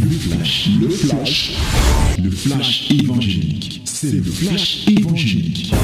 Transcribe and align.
Le 0.00 0.10
flash, 0.10 0.68
le 0.80 0.88
flash, 0.88 1.56
le 2.22 2.30
flash 2.30 2.90
évangélique. 2.90 3.82
C'est 3.84 4.12
le 4.12 4.22
flash 4.22 4.86
évangélique. 4.88 5.74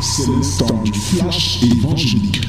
C'est 0.00 0.26
le 0.26 0.58
temps 0.58 0.82
du 0.82 0.92
flash 0.92 1.62
évangélique. 1.62 2.40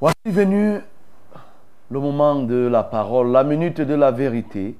Voici 0.00 0.16
venu 0.26 0.80
le 1.90 2.00
moment 2.00 2.42
de 2.42 2.66
la 2.66 2.82
parole, 2.82 3.30
la 3.30 3.44
minute 3.44 3.80
de 3.80 3.94
la 3.94 4.10
vérité, 4.10 4.76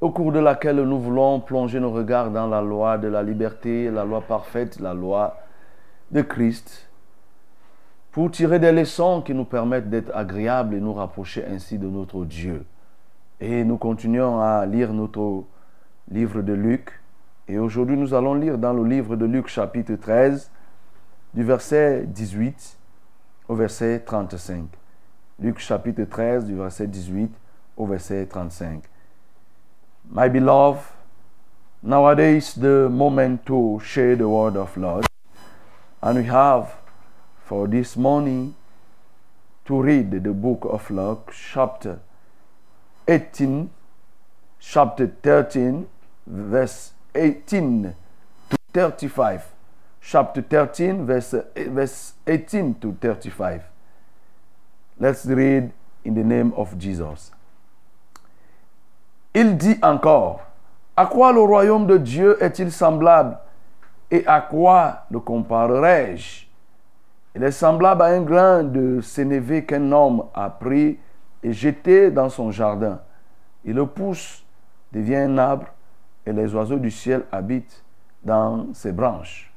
au 0.00 0.10
cours 0.10 0.32
de 0.32 0.38
laquelle 0.38 0.82
nous 0.82 1.00
voulons 1.00 1.40
plonger 1.40 1.80
nos 1.80 1.90
regards 1.90 2.30
dans 2.30 2.46
la 2.46 2.62
loi 2.62 2.98
de 2.98 3.08
la 3.08 3.22
liberté, 3.22 3.90
la 3.90 4.04
loi 4.04 4.20
parfaite, 4.20 4.78
la 4.80 4.94
loi 4.94 5.36
de 6.10 6.22
Christ, 6.22 6.89
pour 8.12 8.30
tirer 8.30 8.58
des 8.58 8.72
leçons 8.72 9.22
qui 9.22 9.34
nous 9.34 9.44
permettent 9.44 9.88
d'être 9.88 10.10
agréables 10.14 10.74
et 10.74 10.80
nous 10.80 10.94
rapprocher 10.94 11.44
ainsi 11.46 11.78
de 11.78 11.86
notre 11.86 12.24
Dieu. 12.24 12.64
Et 13.40 13.64
nous 13.64 13.78
continuons 13.78 14.40
à 14.40 14.66
lire 14.66 14.92
notre 14.92 15.44
livre 16.10 16.42
de 16.42 16.52
Luc. 16.52 17.00
Et 17.48 17.58
aujourd'hui, 17.58 17.96
nous 17.96 18.12
allons 18.12 18.34
lire 18.34 18.58
dans 18.58 18.72
le 18.72 18.84
livre 18.84 19.16
de 19.16 19.24
Luc 19.24 19.46
chapitre 19.48 19.94
13, 19.94 20.50
du 21.34 21.44
verset 21.44 22.04
18 22.06 22.76
au 23.48 23.54
verset 23.54 24.00
35. 24.04 24.64
Luc 25.38 25.58
chapitre 25.58 26.04
13, 26.04 26.44
du 26.44 26.54
verset 26.54 26.86
18 26.86 27.32
au 27.76 27.86
verset 27.86 28.26
35. 28.26 28.82
My 30.12 30.28
beloved, 30.28 30.82
nowadays 31.82 32.54
the 32.54 32.88
moment 32.90 33.38
to 33.46 33.78
share 33.80 34.16
the 34.16 34.26
word 34.28 34.56
of 34.56 34.76
Lord. 34.76 35.06
And 36.02 36.16
we 36.16 36.24
have 36.24 36.79
for 37.50 37.66
this 37.66 37.96
morning 37.96 38.54
to 39.64 39.82
read 39.82 40.12
the 40.12 40.30
book 40.30 40.64
of 40.70 40.88
Luke, 40.88 41.32
chapter 41.34 41.98
18, 43.08 43.68
chapter 44.60 45.08
13, 45.20 45.84
verse 46.28 46.92
18 47.12 47.92
to 48.50 48.56
35. 48.72 49.48
Chapter 50.00 50.42
13, 50.42 51.04
verse, 51.04 51.34
verse 51.56 52.12
18 52.24 52.74
to 52.74 52.96
35. 53.00 53.64
Let's 55.00 55.26
read 55.26 55.72
in 56.04 56.14
the 56.14 56.22
name 56.22 56.52
of 56.54 56.78
Jesus. 56.78 57.32
Il 59.34 59.56
dit 59.56 59.76
encore, 59.82 60.46
à 60.96 61.04
quoi 61.06 61.32
le 61.32 61.40
royaume 61.40 61.88
de 61.88 61.98
Dieu 61.98 62.40
est-il 62.40 62.70
semblable 62.70 63.36
et 64.08 64.24
à 64.24 64.40
quoi 64.40 65.04
le 65.10 65.18
comparerai-je 65.18 66.49
Il 67.34 67.44
est 67.44 67.52
semblable 67.52 68.02
à 68.02 68.06
un 68.06 68.22
grain 68.22 68.64
de 68.64 69.00
sénévé 69.00 69.64
qu'un 69.64 69.92
homme 69.92 70.24
a 70.34 70.50
pris 70.50 70.98
et 71.42 71.52
jeté 71.52 72.10
dans 72.10 72.28
son 72.28 72.50
jardin. 72.50 73.00
Il 73.64 73.74
le 73.74 73.86
pousse, 73.86 74.44
devient 74.92 75.16
un 75.16 75.38
arbre 75.38 75.66
et 76.26 76.32
les 76.32 76.54
oiseaux 76.54 76.78
du 76.78 76.90
ciel 76.90 77.24
habitent 77.30 77.84
dans 78.24 78.72
ses 78.74 78.92
branches. 78.92 79.52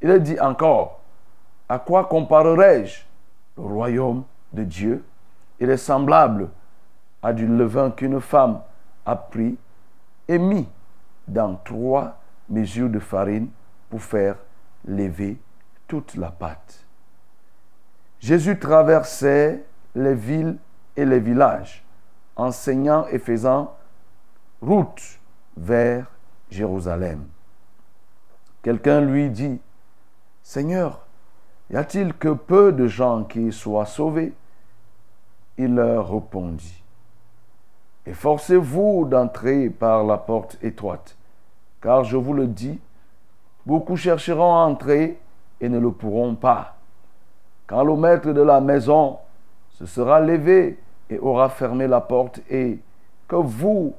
Il 0.00 0.18
dit 0.20 0.40
encore, 0.40 1.00
à 1.68 1.78
quoi 1.78 2.04
comparerai-je 2.04 3.02
le 3.56 3.62
royaume 3.62 4.24
de 4.52 4.64
Dieu? 4.64 5.04
Il 5.60 5.70
est 5.70 5.76
semblable 5.76 6.48
à 7.22 7.32
du 7.32 7.46
levain 7.46 7.90
qu'une 7.90 8.20
femme 8.20 8.60
a 9.06 9.16
pris 9.16 9.56
et 10.26 10.38
mis 10.38 10.68
dans 11.28 11.54
trois 11.56 12.18
mesures 12.48 12.90
de 12.90 12.98
farine 12.98 13.48
pour 13.88 14.02
faire 14.02 14.36
lever 14.86 15.38
toute 15.86 16.16
la 16.16 16.30
pâte. 16.30 16.83
Jésus 18.24 18.58
traversait 18.58 19.62
les 19.94 20.14
villes 20.14 20.56
et 20.96 21.04
les 21.04 21.20
villages, 21.20 21.84
enseignant 22.36 23.06
et 23.08 23.18
faisant 23.18 23.76
route 24.62 25.20
vers 25.58 26.06
Jérusalem. 26.48 27.26
Quelqu'un 28.62 29.02
lui 29.02 29.28
dit, 29.28 29.60
Seigneur, 30.42 31.04
y 31.70 31.76
a-t-il 31.76 32.14
que 32.14 32.32
peu 32.32 32.72
de 32.72 32.86
gens 32.86 33.24
qui 33.24 33.52
soient 33.52 33.84
sauvés? 33.84 34.32
Il 35.58 35.74
leur 35.74 36.10
répondit, 36.10 36.82
Efforcez-vous 38.06 39.04
d'entrer 39.04 39.68
par 39.68 40.02
la 40.02 40.16
porte 40.16 40.56
étroite, 40.62 41.14
car 41.82 42.04
je 42.04 42.16
vous 42.16 42.32
le 42.32 42.46
dis, 42.46 42.80
beaucoup 43.66 43.98
chercheront 43.98 44.54
à 44.54 44.64
entrer 44.64 45.20
et 45.60 45.68
ne 45.68 45.78
le 45.78 45.92
pourront 45.92 46.34
pas. 46.36 46.73
Quand 47.66 47.84
le 47.84 47.96
maître 47.96 48.32
de 48.32 48.42
la 48.42 48.60
maison 48.60 49.18
se 49.70 49.86
sera 49.86 50.20
levé 50.20 50.78
et 51.10 51.18
aura 51.18 51.48
fermé 51.48 51.86
la 51.86 52.00
porte, 52.00 52.40
et 52.50 52.78
que 53.26 53.36
vous, 53.36 53.94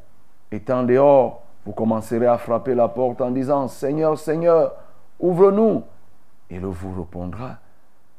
étant 0.51 0.83
dehors, 0.83 1.41
vous 1.65 1.73
commencerez 1.73 2.27
à 2.27 2.37
frapper 2.37 2.75
la 2.75 2.87
porte 2.87 3.21
en 3.21 3.31
disant, 3.31 3.67
Seigneur, 3.67 4.17
Seigneur, 4.17 4.73
ouvre-nous. 5.19 5.83
Il 6.49 6.61
vous 6.61 7.01
répondra, 7.01 7.57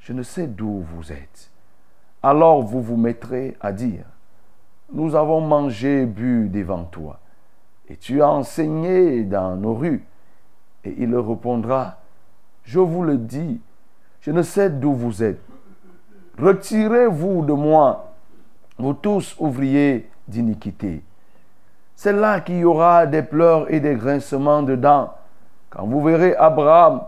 je 0.01 0.13
ne 0.13 0.23
sais 0.23 0.49
d'où 0.49 0.81
vous 0.81 1.13
êtes. 1.13 1.51
Alors 2.23 2.63
vous 2.63 2.83
vous 2.83 2.97
mettrez 2.97 3.57
à 3.61 3.73
dire, 3.73 4.05
nous 4.93 5.15
avons 5.15 5.41
mangé 5.41 6.03
et 6.03 6.07
bu 6.07 6.49
devant 6.49 6.85
toi, 6.85 7.21
et 7.89 7.97
tu 7.97 8.21
as 8.21 8.29
enseigné 8.29 9.23
dans 9.23 9.55
nos 9.55 9.75
rues. 9.75 10.05
Et 10.85 10.95
il 10.99 11.15
répondra, 11.17 11.99
je 12.65 12.81
vous 12.81 13.03
le 13.03 13.17
dis, 13.17 13.61
je 14.27 14.33
ne 14.33 14.43
sais 14.43 14.71
d'où 14.71 14.93
vous 14.93 15.23
êtes. 15.23 15.41
Retirez-vous 16.37 17.45
de 17.45 17.53
moi, 17.53 18.13
vous 18.77 18.93
tous 18.93 19.37
ouvriers 19.39 20.11
d'iniquité. 20.27 21.05
C'est 21.95 22.13
là 22.13 22.41
qu'il 22.41 22.59
y 22.59 22.65
aura 22.65 23.07
des 23.07 23.23
pleurs 23.23 23.73
et 23.73 23.79
des 23.79 23.95
grincements 23.95 24.65
de 24.65 24.75
dents, 24.75 25.15
quand 25.71 25.87
vous 25.87 26.03
verrez 26.03 26.35
Abraham, 26.35 27.03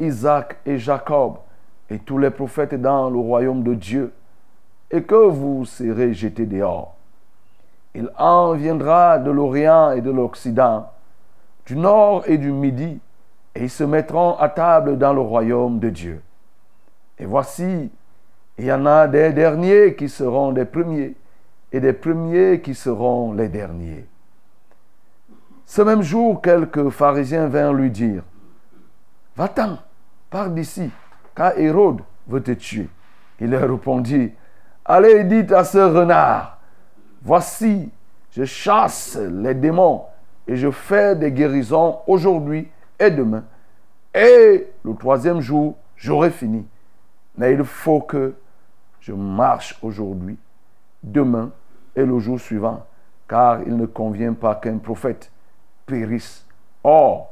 Isaac 0.00 0.56
et 0.64 0.78
Jacob 0.78 1.34
et 1.90 1.98
tous 1.98 2.16
les 2.16 2.30
prophètes 2.30 2.80
dans 2.80 3.10
le 3.10 3.18
royaume 3.18 3.62
de 3.62 3.74
Dieu, 3.74 4.14
et 4.90 5.02
que 5.02 5.28
vous 5.28 5.66
serez 5.66 6.14
jetés 6.14 6.46
dehors. 6.46 6.94
Il 7.94 8.10
en 8.16 8.54
viendra 8.54 9.18
de 9.18 9.30
l'Orient 9.30 9.90
et 9.90 10.00
de 10.00 10.10
l'Occident, 10.10 10.86
du 11.66 11.76
Nord 11.76 12.22
et 12.26 12.38
du 12.38 12.52
Midi, 12.52 13.00
et 13.54 13.64
ils 13.64 13.70
se 13.70 13.84
mettront 13.84 14.38
à 14.38 14.48
table 14.48 14.96
dans 14.96 15.12
le 15.12 15.20
royaume 15.20 15.78
de 15.78 15.90
Dieu. 15.90 16.22
Et 17.20 17.26
voici, 17.26 17.90
il 18.58 18.64
y 18.64 18.72
en 18.72 18.86
a 18.86 19.08
des 19.08 19.32
derniers 19.32 19.94
qui 19.94 20.08
seront 20.08 20.52
des 20.52 20.64
premiers, 20.64 21.14
et 21.72 21.80
des 21.80 21.92
premiers 21.92 22.60
qui 22.60 22.74
seront 22.74 23.32
les 23.32 23.48
derniers. 23.48 24.06
Ce 25.66 25.82
même 25.82 26.02
jour, 26.02 26.40
quelques 26.40 26.88
pharisiens 26.88 27.46
vinrent 27.46 27.74
lui 27.74 27.90
dire, 27.90 28.22
Va-t'en, 29.36 29.78
pars 30.30 30.50
d'ici, 30.50 30.90
car 31.34 31.56
Hérode 31.58 32.00
veut 32.26 32.42
te 32.42 32.52
tuer. 32.52 32.88
Il 33.40 33.50
leur 33.50 33.70
répondit, 33.70 34.32
Allez, 34.84 35.24
dites 35.24 35.52
à 35.52 35.64
ce 35.64 35.78
renard, 35.78 36.58
Voici, 37.22 37.90
je 38.32 38.44
chasse 38.44 39.16
les 39.16 39.54
démons 39.54 40.04
et 40.46 40.56
je 40.56 40.70
fais 40.70 41.14
des 41.14 41.30
guérisons 41.30 41.98
aujourd'hui 42.06 42.68
et 42.98 43.10
demain. 43.10 43.44
Et 44.14 44.68
le 44.84 44.94
troisième 44.94 45.40
jour, 45.40 45.76
j'aurai 45.96 46.30
fini. 46.30 46.66
Mais 47.38 47.54
il 47.54 47.64
faut 47.64 48.00
que 48.00 48.34
je 49.00 49.12
marche 49.12 49.78
aujourd'hui, 49.80 50.36
demain 51.02 51.50
et 51.94 52.04
le 52.04 52.18
jour 52.18 52.38
suivant, 52.38 52.84
car 53.28 53.62
il 53.62 53.76
ne 53.76 53.86
convient 53.86 54.34
pas 54.34 54.56
qu'un 54.56 54.78
prophète 54.78 55.30
périsse 55.86 56.44
hors 56.82 57.30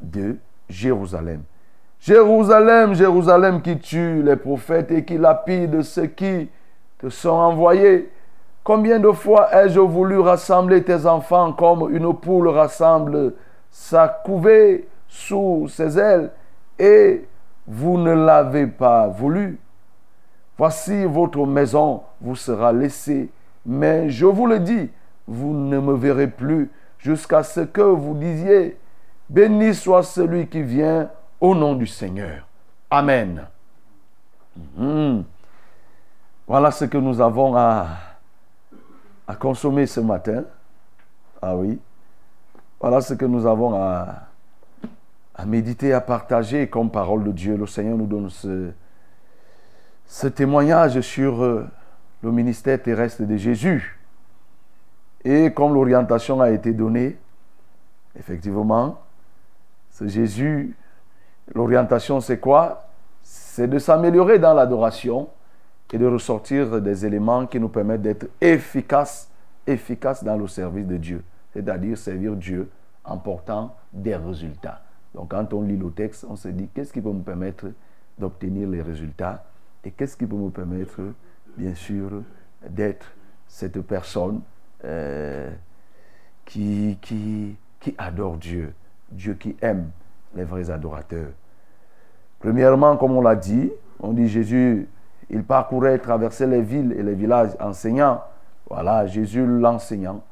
de 0.00 0.36
Jérusalem. 0.68 1.42
Jérusalem, 1.98 2.94
Jérusalem 2.94 3.62
qui 3.62 3.78
tue 3.78 4.22
les 4.22 4.36
prophètes 4.36 4.90
et 4.90 5.04
qui 5.04 5.16
lapide 5.16 5.82
ceux 5.82 6.06
qui 6.06 6.50
te 6.98 7.08
sont 7.08 7.30
envoyés. 7.30 8.10
Combien 8.62 9.00
de 9.00 9.10
fois 9.12 9.48
ai-je 9.54 9.80
voulu 9.80 10.18
rassembler 10.18 10.82
tes 10.82 11.06
enfants 11.06 11.52
comme 11.52 11.94
une 11.94 12.12
poule 12.14 12.48
rassemble 12.48 13.34
sa 13.70 14.08
couvée 14.08 14.86
sous 15.08 15.68
ses 15.68 15.98
ailes 15.98 16.30
et 16.78 17.24
vous 17.66 17.98
ne 17.98 18.12
l'avez 18.12 18.66
pas 18.66 19.08
voulu. 19.08 19.58
Voici 20.58 21.04
votre 21.04 21.46
maison 21.46 22.02
vous 22.20 22.36
sera 22.36 22.72
laissée, 22.72 23.30
mais 23.64 24.10
je 24.10 24.26
vous 24.26 24.46
le 24.46 24.60
dis, 24.60 24.90
vous 25.26 25.52
ne 25.54 25.78
me 25.78 25.94
verrez 25.94 26.28
plus 26.28 26.70
jusqu'à 26.98 27.42
ce 27.42 27.60
que 27.60 27.80
vous 27.80 28.14
disiez, 28.14 28.78
béni 29.28 29.74
soit 29.74 30.02
celui 30.02 30.46
qui 30.46 30.62
vient 30.62 31.10
au 31.40 31.54
nom 31.54 31.74
du 31.74 31.86
Seigneur. 31.86 32.46
Amen. 32.90 33.46
Mhm. 34.76 35.24
Voilà 36.46 36.70
ce 36.70 36.84
que 36.84 36.98
nous 36.98 37.20
avons 37.20 37.56
à, 37.56 37.86
à 39.26 39.34
consommer 39.34 39.86
ce 39.86 40.00
matin. 40.00 40.44
Ah 41.40 41.56
oui. 41.56 41.80
Voilà 42.80 43.00
ce 43.00 43.14
que 43.14 43.24
nous 43.24 43.46
avons 43.46 43.74
à, 43.74 44.26
à 45.34 45.46
méditer, 45.46 45.92
à 45.92 46.00
partager 46.00 46.68
comme 46.68 46.90
parole 46.90 47.24
de 47.24 47.32
Dieu. 47.32 47.56
Le 47.56 47.66
Seigneur 47.66 47.96
nous 47.96 48.06
donne 48.06 48.30
ce, 48.30 50.26
témoignage 50.28 51.00
sur 51.00 51.42
euh, 51.42 51.66
le 52.22 52.30
ministère 52.30 52.82
terrestre 52.82 53.22
de 53.22 53.36
Jésus. 53.36 53.98
Et 55.24 55.52
comme 55.52 55.74
l'orientation 55.74 56.40
a 56.40 56.50
été 56.50 56.72
donnée, 56.72 57.16
effectivement, 58.18 59.00
ce 59.90 60.06
Jésus, 60.08 60.76
l'orientation 61.54 62.20
c'est 62.20 62.38
quoi? 62.38 62.88
C'est 63.22 63.68
de 63.68 63.78
s'améliorer 63.78 64.38
dans 64.38 64.52
l'adoration 64.52 65.28
et 65.92 65.98
de 65.98 66.06
ressortir 66.06 66.80
des 66.80 67.04
éléments 67.04 67.46
qui 67.46 67.60
nous 67.60 67.68
permettent 67.68 68.02
d'être 68.02 68.26
efficaces, 68.40 69.30
efficaces 69.66 70.24
dans 70.24 70.36
le 70.36 70.48
service 70.48 70.86
de 70.86 70.96
Dieu, 70.96 71.22
c'est-à-dire 71.52 71.98
servir 71.98 72.34
Dieu 72.34 72.70
en 73.04 73.18
portant 73.18 73.76
des 73.92 74.16
résultats. 74.16 74.80
Donc 75.14 75.30
quand 75.30 75.52
on 75.52 75.62
lit 75.62 75.76
le 75.76 75.90
texte, 75.90 76.26
on 76.28 76.36
se 76.36 76.48
dit 76.48 76.68
qu'est-ce 76.74 76.92
qui 76.92 77.00
peut 77.00 77.12
me 77.12 77.22
permettre 77.22 77.66
d'obtenir 78.18 78.68
les 78.68 78.82
résultats 78.82 79.44
et 79.84 79.90
qu'est-ce 79.90 80.16
qui 80.16 80.26
peut 80.26 80.36
me 80.36 80.50
permettre, 80.50 81.00
bien 81.56 81.74
sûr, 81.74 82.22
d'être 82.68 83.12
cette 83.46 83.80
personne 83.82 84.40
euh, 84.84 85.50
qui, 86.44 86.98
qui, 87.00 87.56
qui 87.80 87.94
adore 87.98 88.36
Dieu, 88.36 88.72
Dieu 89.10 89.34
qui 89.34 89.56
aime 89.60 89.90
les 90.34 90.44
vrais 90.44 90.70
adorateurs. 90.70 91.32
Premièrement, 92.38 92.96
comme 92.96 93.12
on 93.12 93.20
l'a 93.20 93.36
dit, 93.36 93.70
on 94.00 94.12
dit 94.12 94.28
Jésus, 94.28 94.88
il 95.30 95.44
parcourait, 95.44 95.98
traversait 95.98 96.46
les 96.46 96.62
villes 96.62 96.92
et 96.92 97.02
les 97.02 97.14
villages 97.14 97.56
enseignant. 97.60 98.22
Voilà, 98.68 99.06
Jésus 99.06 99.46
l'enseignant. 99.46 100.22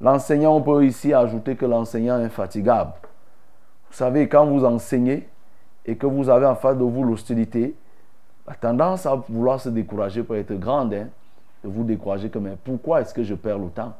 L'enseignant, 0.00 0.56
on 0.56 0.62
peut 0.62 0.84
ici 0.84 1.14
ajouter 1.14 1.56
que 1.56 1.64
l'enseignant 1.64 2.18
est 2.20 2.24
infatigable. 2.24 2.92
Vous 3.96 4.04
savez, 4.04 4.28
quand 4.28 4.44
vous 4.44 4.62
enseignez 4.62 5.26
et 5.86 5.96
que 5.96 6.04
vous 6.04 6.28
avez 6.28 6.44
en 6.44 6.54
face 6.54 6.76
de 6.76 6.84
vous 6.84 7.02
l'hostilité, 7.02 7.74
la 8.46 8.52
tendance 8.52 9.06
à 9.06 9.14
vouloir 9.14 9.58
se 9.58 9.70
décourager 9.70 10.22
peut 10.22 10.36
être 10.36 10.52
grande. 10.52 10.92
Hein, 10.92 11.08
de 11.64 11.70
vous 11.70 11.82
décourager 11.82 12.28
que, 12.28 12.38
mais 12.38 12.58
pourquoi 12.62 13.00
est-ce 13.00 13.14
que 13.14 13.22
je 13.22 13.34
perds 13.34 13.58
le 13.58 13.70
temps? 13.70 13.94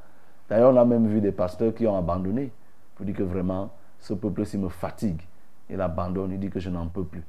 D'ailleurs, 0.50 0.75
on 0.75 0.76
a 0.76 0.84
même 0.84 1.08
vu 1.08 1.22
des 1.22 1.32
pasteurs 1.32 1.75
qui 1.75 1.87
ont 1.87 1.96
abandonné 1.96 2.52
pour 2.94 3.06
dire 3.06 3.16
que 3.16 3.22
vraiment, 3.22 3.70
ce 3.98 4.12
peuple-ci 4.12 4.58
me 4.58 4.69
fatigue. 4.69 5.22
Il 5.70 5.81
abandonne, 5.81 6.31
il 6.32 6.40
dit 6.40 6.50
que 6.50 6.60
je 6.60 6.69
n'en 6.69 6.88
peux 6.88 7.04
plus. 7.04 7.25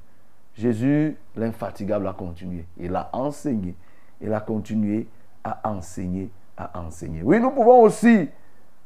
Jésus, 0.53 1.15
l'infatigable, 1.37 2.05
a 2.05 2.11
continué. 2.11 2.65
Il 2.77 2.93
a 2.97 3.09
enseigné. 3.13 3.75
Il 4.19 4.33
a 4.33 4.41
continué 4.41 5.07
à 5.41 5.69
enseigner, 5.69 6.29
à 6.57 6.81
enseigner. 6.81 7.21
Oui, 7.23 7.39
nous 7.39 7.51
pouvons 7.51 7.83
aussi 7.83 8.27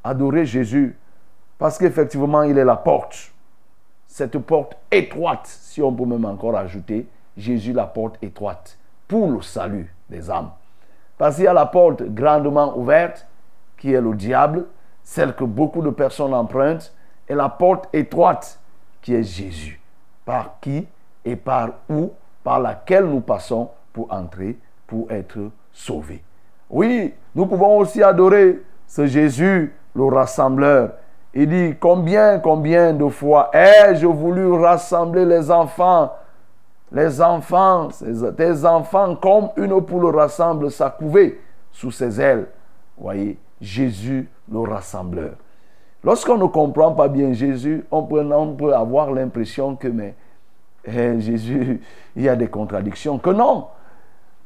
adorer 0.04 0.46
Jésus 0.46 0.96
parce 1.58 1.80
qu'effectivement, 1.80 2.44
il 2.44 2.60
est 2.60 2.66
la 2.66 2.76
porte. 2.76 3.31
Cette 4.12 4.38
porte 4.40 4.76
étroite, 4.92 5.48
si 5.48 5.82
on 5.82 5.94
peut 5.94 6.04
même 6.04 6.26
encore 6.26 6.58
ajouter, 6.58 7.08
Jésus 7.38 7.72
la 7.72 7.86
porte 7.86 8.22
étroite 8.22 8.78
pour 9.08 9.32
le 9.32 9.42
salut 9.42 9.96
des 10.10 10.30
âmes. 10.30 10.50
Parce 11.18 11.36
qu'il 11.36 11.46
y 11.46 11.48
a 11.48 11.54
la 11.54 11.66
porte 11.66 12.04
grandement 12.04 12.78
ouverte, 12.78 13.26
qui 13.78 13.94
est 13.94 14.02
le 14.02 14.14
diable, 14.14 14.66
celle 15.02 15.34
que 15.34 15.46
beaucoup 15.46 15.82
de 15.82 15.92
personnes 15.92 16.34
empruntent, 16.34 16.94
et 17.30 17.34
la 17.34 17.48
porte 17.48 17.88
étroite, 17.94 18.60
qui 19.02 19.16
est 19.16 19.24
Jésus, 19.24 19.80
par 20.26 20.60
qui 20.60 20.86
et 21.24 21.38
par 21.38 21.70
où, 21.90 22.12
par 22.44 22.60
laquelle 22.60 23.06
nous 23.06 23.22
passons 23.22 23.70
pour 23.94 24.12
entrer, 24.12 24.58
pour 24.88 25.10
être 25.10 25.40
sauvés. 25.72 26.22
Oui, 26.70 27.14
nous 27.34 27.46
pouvons 27.46 27.78
aussi 27.78 28.04
adorer 28.04 28.62
ce 28.88 29.06
Jésus, 29.06 29.74
le 29.96 30.04
rassembleur. 30.04 30.96
Il 31.34 31.48
dit, 31.48 31.76
combien, 31.80 32.40
combien 32.40 32.94
de 32.94 33.08
fois 33.08 33.50
ai-je 33.54 34.06
voulu 34.06 34.52
rassembler 34.52 35.26
les 35.26 35.50
enfants, 35.50 36.12
les 36.92 37.22
enfants, 37.22 37.88
tes 38.36 38.66
enfants, 38.66 39.16
comme 39.16 39.50
une 39.56 39.82
poule 39.82 40.14
rassemble 40.14 40.70
sa 40.70 40.90
couvée 40.90 41.40
sous 41.72 41.92
ses 41.92 42.20
ailes. 42.20 42.48
Voyez, 42.98 43.38
Jésus, 43.62 44.28
le 44.52 44.60
rassembleur. 44.60 45.32
Lorsqu'on 46.04 46.38
ne 46.38 46.48
comprend 46.48 46.92
pas 46.92 47.08
bien 47.08 47.32
Jésus, 47.32 47.86
on 47.92 48.04
peut, 48.04 48.22
on 48.22 48.54
peut 48.54 48.74
avoir 48.74 49.12
l'impression 49.12 49.76
que 49.76 49.88
mais, 49.88 50.16
eh, 50.86 51.20
Jésus, 51.20 51.82
il 52.16 52.24
y 52.24 52.30
a 52.30 52.36
des 52.36 52.48
contradictions. 52.48 53.20
Que 53.20 53.30
non, 53.30 53.68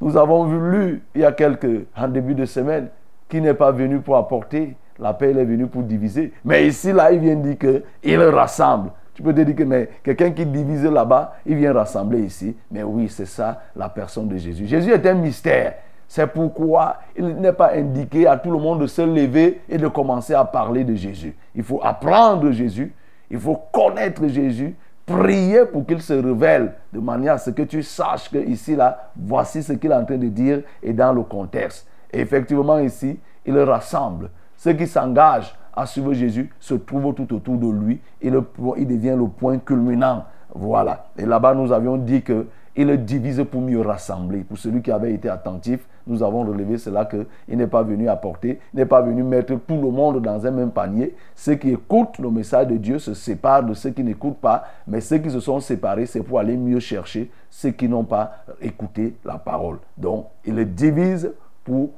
nous 0.02 0.18
avons 0.18 0.46
vu 0.46 0.72
lu 0.72 1.04
il 1.16 1.22
y 1.22 1.26
a 1.26 1.32
quelques, 1.32 1.88
en 1.98 2.08
début 2.10 2.36
de 2.36 2.46
semaine, 2.46 2.90
qui 3.28 3.42
n'est 3.42 3.54
pas 3.56 3.72
venu 3.72 4.02
pour 4.02 4.18
apporter 4.18 4.76
la 5.00 5.14
paix, 5.14 5.32
est 5.32 5.46
venu 5.46 5.68
pour 5.68 5.84
diviser. 5.84 6.34
Mais 6.44 6.68
ici, 6.68 6.92
là, 6.92 7.12
il 7.12 7.20
vient 7.20 7.36
dire 7.36 7.58
qu'il 7.58 8.22
rassemble. 8.22 8.92
Tu 9.14 9.24
peux 9.24 9.34
te 9.34 9.42
dire 9.42 9.56
que 9.56 9.64
mais 9.64 9.90
quelqu'un 10.04 10.32
qui 10.32 10.46
divise 10.46 10.84
là-bas, 10.84 11.36
il 11.46 11.56
vient 11.56 11.74
rassembler 11.74 12.22
ici. 12.22 12.56
Mais 12.70 12.84
oui, 12.84 13.08
c'est 13.10 13.26
ça 13.26 13.62
la 13.76 13.88
personne 13.88 14.28
de 14.28 14.38
Jésus. 14.38 14.68
Jésus 14.68 14.92
est 14.92 15.06
un 15.06 15.14
mystère. 15.14 15.76
C'est 16.08 16.28
pourquoi 16.28 16.98
il 17.18 17.26
n'est 17.26 17.54
pas 17.54 17.74
indiqué 17.74 18.28
à 18.28 18.38
tout 18.38 18.52
le 18.52 18.60
monde 18.60 18.82
de 18.82 18.88
se 18.88 19.02
lever 19.02 19.62
et 19.70 19.78
de 19.78 19.88
commencer 19.88 20.34
à 20.34 20.46
parler 20.46 20.84
de 20.84 20.96
Jésus. 20.96 21.36
Il 21.56 21.64
faut 21.64 21.80
apprendre 21.82 22.52
Jésus, 22.52 22.94
il 23.32 23.40
faut 23.40 23.60
connaître 23.72 24.28
Jésus, 24.28 24.76
prier 25.06 25.66
pour 25.66 25.86
qu'il 25.86 26.02
se 26.02 26.14
révèle 26.14 26.74
de 26.92 27.00
manière 27.00 27.34
à 27.34 27.38
ce 27.38 27.50
que 27.52 27.64
tu 27.64 27.84
saches 27.84 28.30
que 28.30 28.38
ici, 28.38 28.76
là, 28.76 29.12
voici 29.16 29.64
ce 29.64 29.74
qu'il 29.74 29.92
est 29.92 29.96
en 29.96 30.06
train 30.06 30.18
de 30.18 30.28
dire 30.28 30.62
et 30.84 30.94
dans 30.94 31.14
le 31.14 31.24
contexte. 31.24 31.88
Et 32.12 32.20
effectivement, 32.20 32.80
ici, 32.80 33.20
il 33.46 33.58
rassemble. 33.60 34.30
Ceux 34.58 34.74
qui 34.74 34.88
s'engagent 34.88 35.56
à 35.76 35.86
suivre 35.86 36.14
Jésus 36.14 36.50
se 36.60 36.74
trouvent 36.74 37.14
tout 37.14 37.34
autour 37.34 37.58
de 37.58 37.70
lui 37.70 38.00
et 38.22 38.28
il 38.28 38.88
devient 38.88 39.16
le 39.18 39.28
point 39.28 39.58
culminant. 39.60 40.26
Voilà. 40.54 41.08
Et 41.18 41.26
là-bas, 41.26 41.54
nous 41.54 41.72
avions 41.72 41.98
dit 41.98 42.22
que 42.22 42.48
il 42.78 42.88
le 42.88 42.98
divise 42.98 43.44
pour 43.50 43.62
mieux 43.62 43.80
rassembler. 43.80 44.40
Pour 44.40 44.58
celui 44.58 44.82
qui 44.82 44.92
avait 44.92 45.14
été 45.14 45.30
attentif, 45.30 45.88
nous 46.08 46.22
avons 46.22 46.44
relevé 46.44 46.78
cela 46.78 47.06
qu'il 47.06 47.26
n'est 47.58 47.68
pas 47.68 47.84
venu 47.84 48.10
apporter, 48.10 48.60
n'est 48.74 48.86
pas 48.86 49.02
venu 49.02 49.24
mettre 49.24 49.56
tout 49.66 49.82
le 49.82 49.90
monde 49.90 50.22
dans 50.22 50.46
un 50.46 50.52
même 50.52 50.72
panier. 50.72 51.16
Ceux 51.36 51.56
qui 51.56 51.72
écoutent 51.72 52.20
le 52.20 52.30
message 52.30 52.68
de 52.68 52.76
Dieu 52.76 53.00
se 53.00 53.14
séparent 53.14 53.64
de 53.64 53.74
ceux 53.74 53.92
qui 53.92 54.04
n'écoutent 54.04 54.40
pas, 54.40 54.66
mais 54.88 55.00
ceux 55.00 55.20
qui 55.20 55.32
se 55.32 55.40
sont 55.40 55.62
séparés, 55.62 56.06
c'est 56.06 56.22
pour 56.22 56.40
aller 56.40 56.58
mieux 56.58 56.82
chercher 56.82 57.32
ceux 57.50 57.72
qui 57.72 57.88
n'ont 57.88 58.04
pas 58.04 58.40
écouté 58.62 59.16
la 59.24 59.38
parole. 59.38 59.78
Donc, 59.98 60.28
il 60.44 60.64
divise 60.74 61.32
pour 61.64 61.92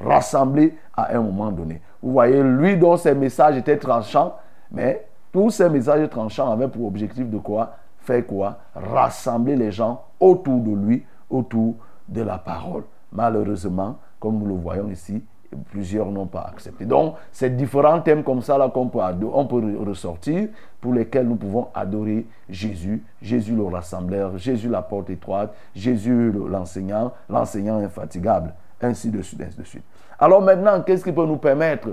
rassembler 0.00 0.74
à 0.94 1.14
un 1.14 1.20
moment 1.20 1.52
donné. 1.52 1.82
Vous 2.02 2.12
voyez, 2.12 2.42
lui 2.42 2.76
dont 2.76 2.96
ses 2.96 3.14
messages 3.14 3.56
étaient 3.56 3.78
tranchants, 3.78 4.34
mais 4.70 5.06
tous 5.32 5.50
ces 5.50 5.68
messages 5.68 6.08
tranchants 6.10 6.50
avaient 6.50 6.68
pour 6.68 6.86
objectif 6.86 7.28
de 7.30 7.38
quoi? 7.38 7.76
Faire 7.98 8.26
quoi? 8.26 8.58
Rassembler 8.74 9.56
les 9.56 9.70
gens 9.70 10.02
autour 10.18 10.60
de 10.60 10.74
lui, 10.74 11.06
autour 11.30 11.76
de 12.08 12.22
la 12.22 12.38
parole. 12.38 12.82
Malheureusement, 13.12 13.98
comme 14.18 14.38
nous 14.38 14.46
le 14.46 14.54
voyons 14.54 14.88
ici, 14.88 15.22
plusieurs 15.70 16.10
n'ont 16.10 16.26
pas 16.26 16.50
accepté. 16.52 16.84
Donc, 16.84 17.14
c'est 17.30 17.54
différents 17.56 18.00
thèmes 18.00 18.24
comme 18.24 18.40
ça 18.40 18.58
là 18.58 18.68
qu'on 18.68 18.88
peut, 18.88 19.00
on 19.32 19.46
peut 19.46 19.78
ressortir 19.86 20.48
pour 20.80 20.94
lesquels 20.94 21.28
nous 21.28 21.36
pouvons 21.36 21.68
adorer 21.74 22.26
Jésus, 22.48 23.04
Jésus 23.20 23.54
le 23.54 23.64
rassembleur, 23.64 24.38
Jésus 24.38 24.68
la 24.68 24.82
porte 24.82 25.10
étroite, 25.10 25.54
Jésus 25.74 26.32
l'enseignant, 26.32 27.12
l'enseignant 27.28 27.78
infatigable, 27.78 28.54
ainsi 28.80 29.10
de 29.10 29.22
suite, 29.22 29.42
ainsi 29.42 29.58
de 29.58 29.64
suite. 29.64 29.84
Alors 30.22 30.40
maintenant, 30.40 30.80
qu'est-ce 30.82 31.02
qui 31.02 31.10
peut 31.10 31.26
nous 31.26 31.36
permettre 31.36 31.88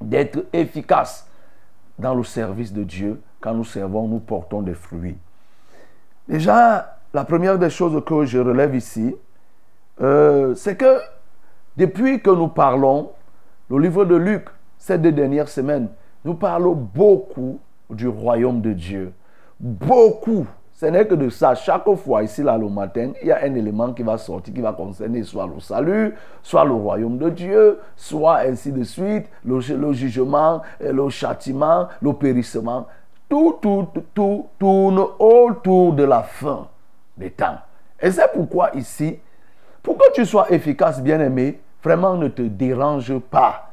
d'être 0.00 0.46
efficaces 0.52 1.24
dans 1.96 2.12
le 2.12 2.24
service 2.24 2.72
de 2.72 2.82
Dieu 2.82 3.20
Quand 3.40 3.54
nous 3.54 3.62
servons, 3.62 4.08
nous 4.08 4.18
portons 4.18 4.60
des 4.60 4.74
fruits? 4.74 5.16
Déjà, 6.28 6.98
la 7.14 7.24
première 7.24 7.56
des 7.56 7.70
choses 7.70 8.02
que 8.04 8.24
je 8.24 8.40
relève 8.40 8.74
ici, 8.74 9.14
euh, 10.00 10.56
c'est 10.56 10.74
que 10.74 10.98
depuis 11.76 12.20
que 12.20 12.30
nous 12.30 12.48
parlons, 12.48 13.12
le 13.70 13.78
livre 13.78 14.04
de 14.04 14.16
Luc, 14.16 14.48
ces 14.76 14.98
deux 14.98 15.12
dernières 15.12 15.48
semaines, 15.48 15.90
nous 16.24 16.34
parlons 16.34 16.74
beaucoup 16.74 17.60
du 17.88 18.08
royaume 18.08 18.60
de 18.60 18.72
Dieu. 18.72 19.12
Beaucoup. 19.60 20.44
Ce 20.80 20.86
n'est 20.86 21.08
que 21.08 21.16
de 21.16 21.28
ça. 21.28 21.56
Chaque 21.56 21.92
fois, 21.96 22.22
ici, 22.22 22.40
le 22.40 22.68
matin, 22.68 23.10
il 23.20 23.26
y 23.26 23.32
a 23.32 23.42
un 23.42 23.52
élément 23.56 23.92
qui 23.92 24.04
va 24.04 24.16
sortir, 24.16 24.54
qui 24.54 24.60
va 24.60 24.72
concerner 24.72 25.24
soit 25.24 25.48
le 25.52 25.58
salut, 25.58 26.14
soit 26.40 26.64
le 26.64 26.70
royaume 26.70 27.18
de 27.18 27.30
Dieu, 27.30 27.80
soit 27.96 28.42
ainsi 28.46 28.70
de 28.70 28.84
suite, 28.84 29.26
le, 29.44 29.58
le 29.74 29.92
jugement, 29.92 30.62
le 30.78 31.08
châtiment, 31.08 31.88
le 32.00 32.12
périssement. 32.12 32.86
Tout, 33.28 33.56
tout, 33.60 33.88
tout 34.14 34.46
tourne 34.56 35.04
autour 35.18 35.94
de 35.94 36.04
la 36.04 36.22
fin 36.22 36.68
des 37.16 37.32
temps. 37.32 37.58
Et 38.00 38.12
c'est 38.12 38.30
pourquoi 38.32 38.70
ici, 38.76 39.18
pour 39.82 39.98
que 39.98 40.12
tu 40.12 40.24
sois 40.24 40.48
efficace, 40.52 41.02
bien-aimé, 41.02 41.58
vraiment 41.82 42.14
ne 42.14 42.28
te 42.28 42.42
dérange 42.42 43.18
pas. 43.18 43.72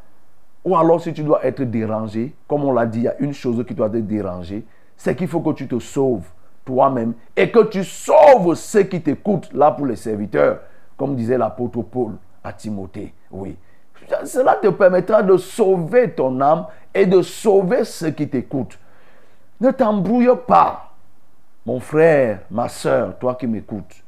Ou 0.63 0.75
alors 0.75 0.99
si 0.99 1.13
tu 1.13 1.21
dois 1.21 1.45
être 1.45 1.61
dérangé, 1.61 2.33
comme 2.47 2.65
on 2.65 2.73
l'a 2.73 2.87
dit, 2.87 3.01
il 3.01 3.03
y 3.03 3.07
a 3.07 3.19
une 3.19 3.33
chose 3.33 3.63
qui 3.67 3.75
doit 3.75 3.91
te 3.91 3.97
déranger, 3.97 4.65
c'est 4.97 5.15
qu'il 5.15 5.27
faut 5.27 5.41
que 5.41 5.51
tu 5.51 5.67
te 5.67 5.77
sauves 5.77 6.25
toi-même 6.65 7.13
et 7.35 7.51
que 7.51 7.63
tu 7.65 7.83
sauves 7.83 8.55
ceux 8.55 8.83
qui 8.83 9.01
t'écoutent, 9.01 9.53
là 9.53 9.71
pour 9.71 9.85
les 9.85 9.95
serviteurs, 9.95 10.59
comme 10.97 11.15
disait 11.15 11.37
l'apôtre 11.37 11.81
Paul 11.83 12.13
à 12.43 12.51
Timothée. 12.53 13.13
Oui. 13.31 13.55
Cela 14.25 14.55
te 14.55 14.67
permettra 14.67 15.23
de 15.23 15.37
sauver 15.37 16.11
ton 16.11 16.39
âme 16.41 16.65
et 16.93 17.05
de 17.05 17.21
sauver 17.21 17.83
ceux 17.83 18.11
qui 18.11 18.27
t'écoutent. 18.27 18.77
Ne 19.61 19.71
t'embrouille 19.71 20.29
pas, 20.45 20.91
mon 21.65 21.79
frère, 21.79 22.39
ma 22.51 22.67
soeur, 22.67 23.17
toi 23.17 23.35
qui 23.35 23.47
m'écoutes. 23.47 24.03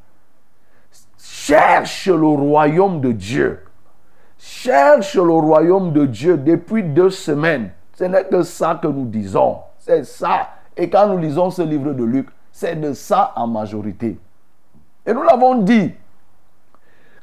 Cherche 1.17 2.07
le 2.07 2.27
royaume 2.27 3.01
de 3.01 3.11
Dieu 3.11 3.59
cherche 4.37 5.15
le 5.15 5.21
royaume 5.21 5.91
de 5.91 6.05
Dieu 6.05 6.37
depuis 6.37 6.83
deux 6.83 7.09
semaines. 7.09 7.71
Ce 7.93 8.03
n'est 8.03 8.25
que 8.25 8.43
ça 8.43 8.79
que 8.81 8.87
nous 8.87 9.05
disons. 9.05 9.57
C'est 9.79 10.05
ça. 10.05 10.49
Et 10.75 10.89
quand 10.89 11.07
nous 11.07 11.17
lisons 11.17 11.49
ce 11.49 11.61
livre 11.61 11.93
de 11.93 12.03
Luc, 12.03 12.27
c'est 12.57 12.75
de 12.75 12.91
ça 12.93 13.33
en 13.35 13.45
majorité. 13.45 14.17
Et 15.05 15.13
nous 15.13 15.21
l'avons 15.21 15.61
dit 15.61 15.93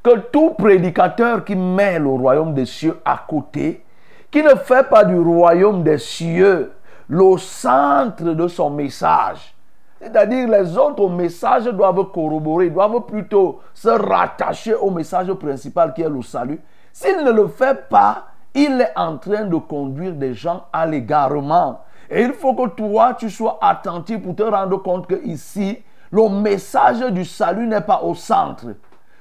que 0.00 0.18
tout 0.30 0.50
prédicateur 0.50 1.44
qui 1.44 1.56
met 1.56 1.98
le 1.98 2.10
royaume 2.10 2.54
des 2.54 2.66
cieux 2.66 3.00
à 3.04 3.24
côté, 3.26 3.84
qui 4.30 4.44
ne 4.44 4.54
fait 4.54 4.88
pas 4.88 5.04
du 5.04 5.18
royaume 5.18 5.82
des 5.82 5.98
cieux 5.98 6.70
le 7.08 7.36
centre 7.36 8.22
de 8.22 8.46
son 8.46 8.70
message, 8.70 9.56
c'est-à-dire 10.00 10.46
les 10.48 10.78
autres 10.78 11.08
messages 11.08 11.64
doivent 11.64 12.12
corroborer, 12.12 12.70
doivent 12.70 13.04
plutôt 13.04 13.60
se 13.74 13.88
rattacher 13.88 14.74
au 14.74 14.92
message 14.92 15.32
principal 15.32 15.94
qui 15.94 16.02
est 16.02 16.08
le 16.08 16.22
salut. 16.22 16.60
S'il 16.92 17.24
ne 17.24 17.32
le 17.32 17.48
fait 17.48 17.88
pas, 17.88 18.26
il 18.54 18.80
est 18.80 18.92
en 18.94 19.18
train 19.18 19.46
de 19.46 19.56
conduire 19.56 20.12
des 20.12 20.32
gens 20.32 20.66
à 20.72 20.86
l'égarement. 20.86 21.80
Et 22.14 22.22
il 22.22 22.32
faut 22.32 22.54
que 22.54 22.68
toi, 22.68 23.14
tu 23.18 23.28
sois 23.28 23.58
attentif 23.60 24.22
pour 24.22 24.36
te 24.36 24.44
rendre 24.44 24.80
compte 24.80 25.08
que 25.08 25.20
ici, 25.24 25.82
le 26.12 26.28
message 26.28 27.00
du 27.10 27.24
salut 27.24 27.66
n'est 27.66 27.80
pas 27.80 28.02
au 28.04 28.14
centre. 28.14 28.66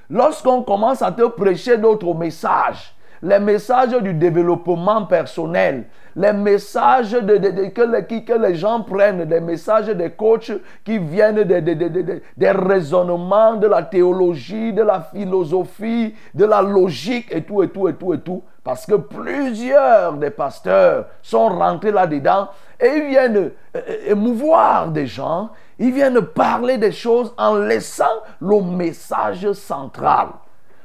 Lorsqu'on 0.08 0.62
commence 0.62 1.02
à 1.02 1.10
te 1.10 1.26
prêcher 1.26 1.76
d'autres 1.76 2.14
messages, 2.14 2.94
les 3.20 3.40
messages 3.40 4.00
du 4.00 4.14
développement 4.14 5.06
personnel, 5.06 5.88
les 6.16 6.32
messages 6.32 7.12
de, 7.12 7.68
que, 7.68 8.32
les 8.32 8.54
gens 8.54 8.82
prennent, 8.82 9.24
des 9.24 9.40
messages 9.40 9.88
des 9.88 10.10
coachs 10.10 10.52
qui 10.84 10.98
viennent 10.98 11.42
des 11.42 12.50
raisonnements, 12.50 13.56
de 13.56 13.66
la 13.66 13.82
théologie, 13.82 14.72
de 14.72 14.82
la 14.82 15.00
philosophie, 15.00 16.14
de 16.34 16.44
la 16.44 16.62
logique 16.62 17.28
et 17.30 17.42
tout, 17.42 17.62
et 17.62 17.68
tout, 17.68 17.88
et 17.88 17.94
tout, 17.94 18.14
et 18.14 18.20
tout. 18.20 18.42
Parce 18.62 18.86
que 18.86 18.94
plusieurs 18.94 20.14
des 20.14 20.30
pasteurs 20.30 21.06
sont 21.20 21.48
rentrés 21.48 21.92
là-dedans 21.92 22.48
et 22.80 22.86
ils 22.86 23.08
viennent 23.08 23.50
euh, 23.76 23.80
émouvoir 24.06 24.88
des 24.88 25.06
gens, 25.06 25.50
ils 25.78 25.92
viennent 25.92 26.22
parler 26.22 26.78
des 26.78 26.92
choses 26.92 27.34
en 27.36 27.56
laissant 27.56 28.22
le 28.40 28.62
message 28.62 29.52
central. 29.52 30.28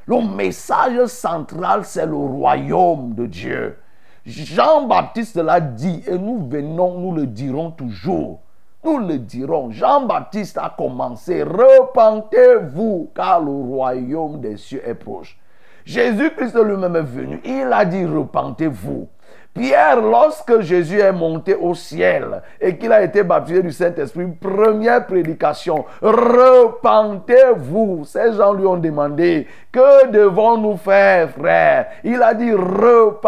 Le 0.07 0.21
message 0.35 1.05
central, 1.05 1.85
c'est 1.85 2.05
le 2.05 2.15
royaume 2.15 3.13
de 3.13 3.27
Dieu. 3.27 3.77
Jean-Baptiste 4.29 5.37
l'a 5.37 5.59
dit 5.59 6.03
et 6.07 6.17
nous 6.17 6.47
venons, 6.47 6.99
nous 6.99 7.13
le 7.13 7.25
dirons 7.25 7.71
toujours. 7.71 8.39
Nous 8.83 8.97
le 8.99 9.17
dirons. 9.17 9.71
Jean-Baptiste 9.71 10.57
a 10.57 10.73
commencé. 10.75 11.43
Repentez-vous 11.43 13.11
car 13.13 13.41
le 13.41 13.51
royaume 13.51 14.39
des 14.39 14.57
cieux 14.57 14.81
est 14.87 14.95
proche. 14.95 15.37
Jésus-Christ 15.85 16.55
lui-même 16.55 16.95
est 16.95 17.01
venu. 17.01 17.41
Il 17.43 17.69
a 17.73 17.83
dit 17.83 18.05
repentez-vous. 18.05 19.07
Pierre, 19.59 19.99
lorsque 19.99 20.61
Jésus 20.61 21.01
est 21.01 21.11
monté 21.11 21.53
au 21.53 21.75
ciel 21.75 22.41
et 22.61 22.77
qu'il 22.77 22.93
a 22.93 23.03
été 23.03 23.23
baptisé 23.23 23.61
du 23.61 23.73
Saint-Esprit, 23.73 24.25
première 24.27 25.05
prédication, 25.05 25.83
repentez-vous. 26.01 27.25
Ces 28.05 28.31
gens 28.35 28.53
lui 28.53 28.65
ont 28.65 28.77
demandé, 28.77 29.47
que 29.69 30.07
devons-nous 30.07 30.77
faire, 30.77 31.31
frère? 31.31 31.87
Il 32.05 32.23
a 32.23 32.33
dit, 32.33 32.53
repentez-vous, 32.53 33.19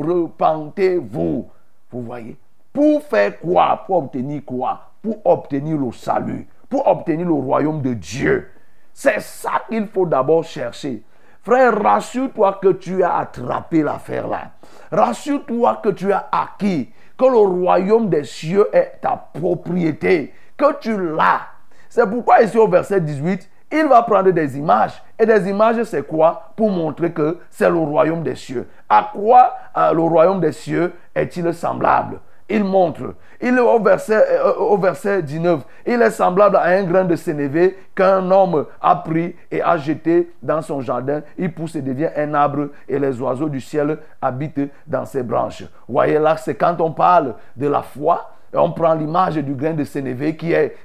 repentez-vous. 0.00 1.46
Vous 1.90 2.02
voyez? 2.02 2.38
Pour 2.72 3.02
faire 3.02 3.38
quoi? 3.38 3.82
Pour 3.86 3.98
obtenir 3.98 4.40
quoi? 4.46 4.80
Pour 5.02 5.18
obtenir 5.26 5.76
le 5.76 5.92
salut, 5.92 6.48
pour 6.70 6.86
obtenir 6.86 7.26
le 7.26 7.34
royaume 7.34 7.82
de 7.82 7.92
Dieu. 7.92 8.48
C'est 8.94 9.20
ça 9.20 9.60
qu'il 9.68 9.86
faut 9.88 10.06
d'abord 10.06 10.44
chercher. 10.44 11.02
Frère, 11.42 11.82
rassure-toi 11.82 12.60
que 12.62 12.68
tu 12.68 13.02
as 13.02 13.16
attrapé 13.16 13.82
l'affaire 13.82 14.28
là. 14.28 14.52
Rassure-toi 14.92 15.80
que 15.82 15.88
tu 15.88 16.12
as 16.12 16.28
acquis, 16.30 16.92
que 17.18 17.24
le 17.24 17.38
royaume 17.38 18.08
des 18.08 18.22
cieux 18.22 18.68
est 18.72 19.00
ta 19.00 19.28
propriété, 19.34 20.32
que 20.56 20.78
tu 20.78 20.96
l'as. 20.96 21.40
C'est 21.88 22.08
pourquoi 22.08 22.42
ici 22.42 22.56
au 22.56 22.68
verset 22.68 23.00
18, 23.00 23.50
il 23.72 23.86
va 23.86 24.02
prendre 24.02 24.30
des 24.30 24.56
images. 24.56 25.02
Et 25.18 25.26
des 25.26 25.48
images, 25.48 25.82
c'est 25.82 26.06
quoi? 26.06 26.52
Pour 26.54 26.70
montrer 26.70 27.12
que 27.12 27.38
c'est 27.50 27.68
le 27.68 27.78
royaume 27.78 28.22
des 28.22 28.36
cieux. 28.36 28.68
À 28.88 29.10
quoi 29.12 29.54
euh, 29.76 29.92
le 29.92 30.02
royaume 30.02 30.40
des 30.40 30.52
cieux 30.52 30.92
est-il 31.14 31.52
semblable? 31.52 32.20
Il 32.52 32.64
montre. 32.64 33.14
Il 33.40 33.58
au 33.58 33.80
verset, 33.80 34.24
euh, 34.30 34.54
au 34.54 34.76
verset 34.76 35.22
19, 35.22 35.62
il 35.86 36.00
est 36.02 36.10
semblable 36.10 36.56
à 36.56 36.64
un 36.64 36.84
grain 36.84 37.04
de 37.04 37.16
sénévé 37.16 37.76
qu'un 37.94 38.30
homme 38.30 38.66
a 38.80 38.96
pris 38.96 39.34
et 39.50 39.62
a 39.62 39.76
jeté 39.78 40.30
dans 40.42 40.60
son 40.60 40.80
jardin. 40.80 41.22
Il 41.38 41.52
pousse 41.52 41.74
et 41.74 41.82
devient 41.82 42.10
un 42.14 42.34
arbre 42.34 42.68
et 42.88 42.98
les 42.98 43.20
oiseaux 43.20 43.48
du 43.48 43.60
ciel 43.60 43.98
habitent 44.20 44.70
dans 44.86 45.06
ses 45.06 45.22
branches. 45.22 45.64
Voyez 45.88 46.18
là, 46.18 46.36
c'est 46.36 46.54
quand 46.54 46.80
on 46.80 46.92
parle 46.92 47.34
de 47.56 47.66
la 47.66 47.82
foi, 47.82 48.30
on 48.54 48.70
prend 48.72 48.94
l'image 48.94 49.36
du 49.36 49.54
grain 49.54 49.72
de 49.72 49.84
sénévé 49.84 50.36
qui 50.36 50.52
est, 50.52 50.76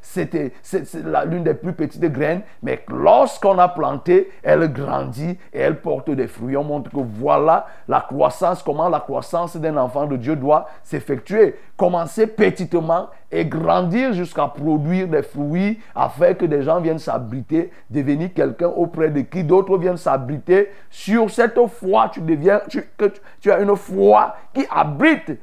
l'une 1.26 1.44
des 1.44 1.54
plus 1.54 1.74
petites 1.74 2.06
graines, 2.06 2.42
mais 2.64 2.84
lorsqu'on 2.88 3.58
a 3.60 3.68
planté, 3.68 4.32
elle 4.44 4.72
grandit 4.72 5.38
et 5.54 5.60
elle 5.60 5.82
porte 5.82 6.10
des 6.10 6.28
fruits. 6.28 6.56
On 6.56 6.64
montre 6.64 6.90
que 6.90 7.00
voilà 7.00 7.68
la 7.88 8.02
croissance, 8.02 8.64
comment 8.64 8.90
la 8.90 9.00
croissance 9.00 9.58
d'un 9.58 9.78
enfant 9.78 10.06
de 10.06 10.16
Dieu 10.16 10.36
doit 10.36 10.68
s'effectuer. 10.84 11.56
Commencer 11.76 12.28
petitement 12.28 13.10
et 13.32 13.46
grandir 13.46 14.14
jusqu'à 14.14 14.48
produire 14.48 15.08
des 15.08 15.22
fruits 15.22 15.80
afin 15.94 16.34
que 16.34 16.46
des 16.46 16.64
gens 16.64 16.80
viennent 16.80 17.00
s'abriter, 17.00 17.72
devenir 17.90 18.34
quelqu'un 18.34 18.70
auprès 18.70 19.10
de 19.10 19.22
qui 19.22 19.44
d'autres 19.44 19.78
viennent 19.78 19.98
s'abriter. 19.98 20.72
Sur 20.90 21.30
cette 21.30 21.60
foi, 21.68 22.10
tu 22.12 22.22
deviens, 22.22 22.62
tu 22.70 23.52
as 23.52 23.60
une 23.60 23.76
foi 23.76 24.36
qui 24.54 24.66
abrite 24.70 25.34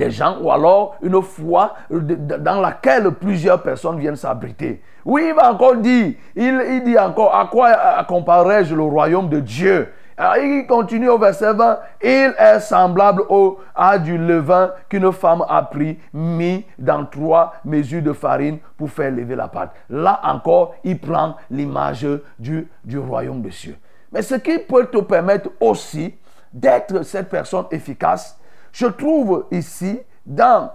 des 0.00 0.10
gens 0.10 0.38
ou 0.40 0.50
alors 0.50 0.96
une 1.02 1.20
foi 1.22 1.74
dans 1.92 2.60
laquelle 2.60 3.10
plusieurs 3.12 3.62
personnes 3.62 3.98
viennent 3.98 4.16
s'abriter. 4.16 4.82
Oui, 5.04 5.26
il 5.28 5.34
va 5.34 5.52
encore 5.52 5.76
dire, 5.76 6.14
il, 6.34 6.82
dit 6.84 6.98
encore, 6.98 7.34
à 7.34 7.46
quoi 7.46 8.02
comparerai-je 8.08 8.74
le 8.74 8.82
royaume 8.82 9.28
de 9.28 9.40
Dieu? 9.40 9.92
Il 10.18 10.66
continue 10.68 11.08
au 11.08 11.18
verset 11.18 11.52
20, 11.52 11.78
il 12.02 12.34
est 12.38 12.60
semblable 12.60 13.22
au, 13.28 13.58
à 13.74 13.98
du 13.98 14.18
levain 14.18 14.72
qu'une 14.88 15.12
femme 15.12 15.44
a 15.48 15.62
pris, 15.62 15.98
mis 16.12 16.64
dans 16.78 17.06
trois 17.06 17.54
mesures 17.64 18.02
de 18.02 18.12
farine 18.12 18.58
pour 18.76 18.90
faire 18.90 19.10
lever 19.10 19.34
la 19.36 19.48
pâte. 19.48 19.74
Là 19.88 20.20
encore, 20.24 20.74
il 20.84 20.98
prend 20.98 21.36
l'image 21.50 22.06
du, 22.38 22.68
du 22.84 22.98
royaume 22.98 23.40
de 23.40 23.48
Dieu. 23.48 23.76
Mais 24.12 24.22
ce 24.22 24.34
qui 24.34 24.58
peut 24.58 24.86
te 24.86 24.98
permettre 24.98 25.50
aussi 25.60 26.14
d'être 26.52 27.02
cette 27.02 27.28
personne 27.30 27.64
efficace, 27.70 28.39
je 28.72 28.86
trouve 28.86 29.46
ici 29.50 30.00
dans 30.24 30.70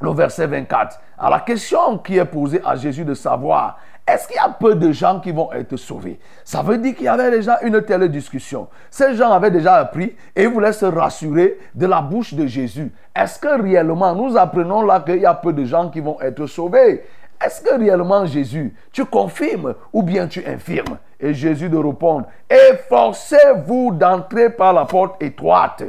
le 0.00 0.10
verset 0.12 0.46
24, 0.46 0.98
à 1.18 1.30
la 1.30 1.40
question 1.40 1.98
qui 1.98 2.16
est 2.16 2.24
posée 2.24 2.60
à 2.64 2.74
Jésus 2.76 3.04
de 3.04 3.14
savoir, 3.14 3.78
est-ce 4.06 4.26
qu'il 4.26 4.36
y 4.36 4.40
a 4.40 4.48
peu 4.48 4.74
de 4.74 4.90
gens 4.90 5.20
qui 5.20 5.30
vont 5.30 5.52
être 5.52 5.76
sauvés? 5.76 6.18
Ça 6.42 6.62
veut 6.62 6.78
dire 6.78 6.94
qu'il 6.96 7.04
y 7.04 7.08
avait 7.08 7.30
déjà 7.30 7.60
une 7.62 7.80
telle 7.82 8.08
discussion. 8.08 8.66
Ces 8.90 9.14
gens 9.14 9.30
avaient 9.30 9.50
déjà 9.50 9.74
appris 9.74 10.16
et 10.34 10.46
voulaient 10.46 10.72
se 10.72 10.86
rassurer 10.86 11.58
de 11.74 11.86
la 11.86 12.00
bouche 12.00 12.34
de 12.34 12.46
Jésus. 12.46 12.90
Est-ce 13.14 13.38
que 13.38 13.62
réellement 13.62 14.14
nous 14.14 14.36
apprenons 14.36 14.82
là 14.82 15.00
qu'il 15.00 15.18
y 15.18 15.26
a 15.26 15.34
peu 15.34 15.52
de 15.52 15.64
gens 15.64 15.90
qui 15.90 16.00
vont 16.00 16.20
être 16.20 16.46
sauvés? 16.46 17.04
Est-ce 17.44 17.62
que 17.62 17.78
réellement 17.78 18.26
Jésus, 18.26 18.74
tu 18.90 19.04
confirmes 19.04 19.74
ou 19.92 20.02
bien 20.02 20.26
tu 20.26 20.44
infirmes? 20.44 20.98
Et 21.20 21.32
Jésus 21.32 21.68
de 21.68 21.76
répondre, 21.76 22.26
efforcez-vous 22.48 23.92
d'entrer 23.92 24.50
par 24.50 24.72
la 24.72 24.86
porte 24.86 25.22
étroite. 25.22 25.84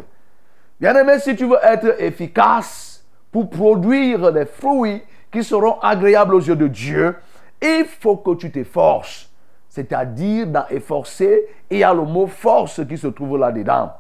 Bien-aimé, 0.82 1.20
si 1.20 1.36
tu 1.36 1.46
veux 1.46 1.60
être 1.62 2.02
efficace 2.02 3.06
pour 3.32 3.52
produire 3.52 4.34
des 4.34 4.48
fruits 4.48 5.04
qui 5.32 5.44
seront 5.44 5.80
agréables 5.80 6.34
aux 6.34 6.42
yeux 6.42 6.56
de 6.56 6.68
Dieu, 6.68 7.16
il 7.62 7.86
faut 7.86 8.18
que 8.18 8.34
tu 8.34 8.52
t'efforces. 8.52 9.30
C'est-à-dire 9.70 10.48
dans 10.48 10.66
efforcer, 10.72 11.46
il 11.70 11.78
y 11.78 11.84
a 11.84 11.94
le 11.94 12.02
mot 12.02 12.26
force 12.26 12.82
qui 12.88 12.98
se 12.98 13.06
trouve 13.06 13.38
là-dedans. 13.38 13.94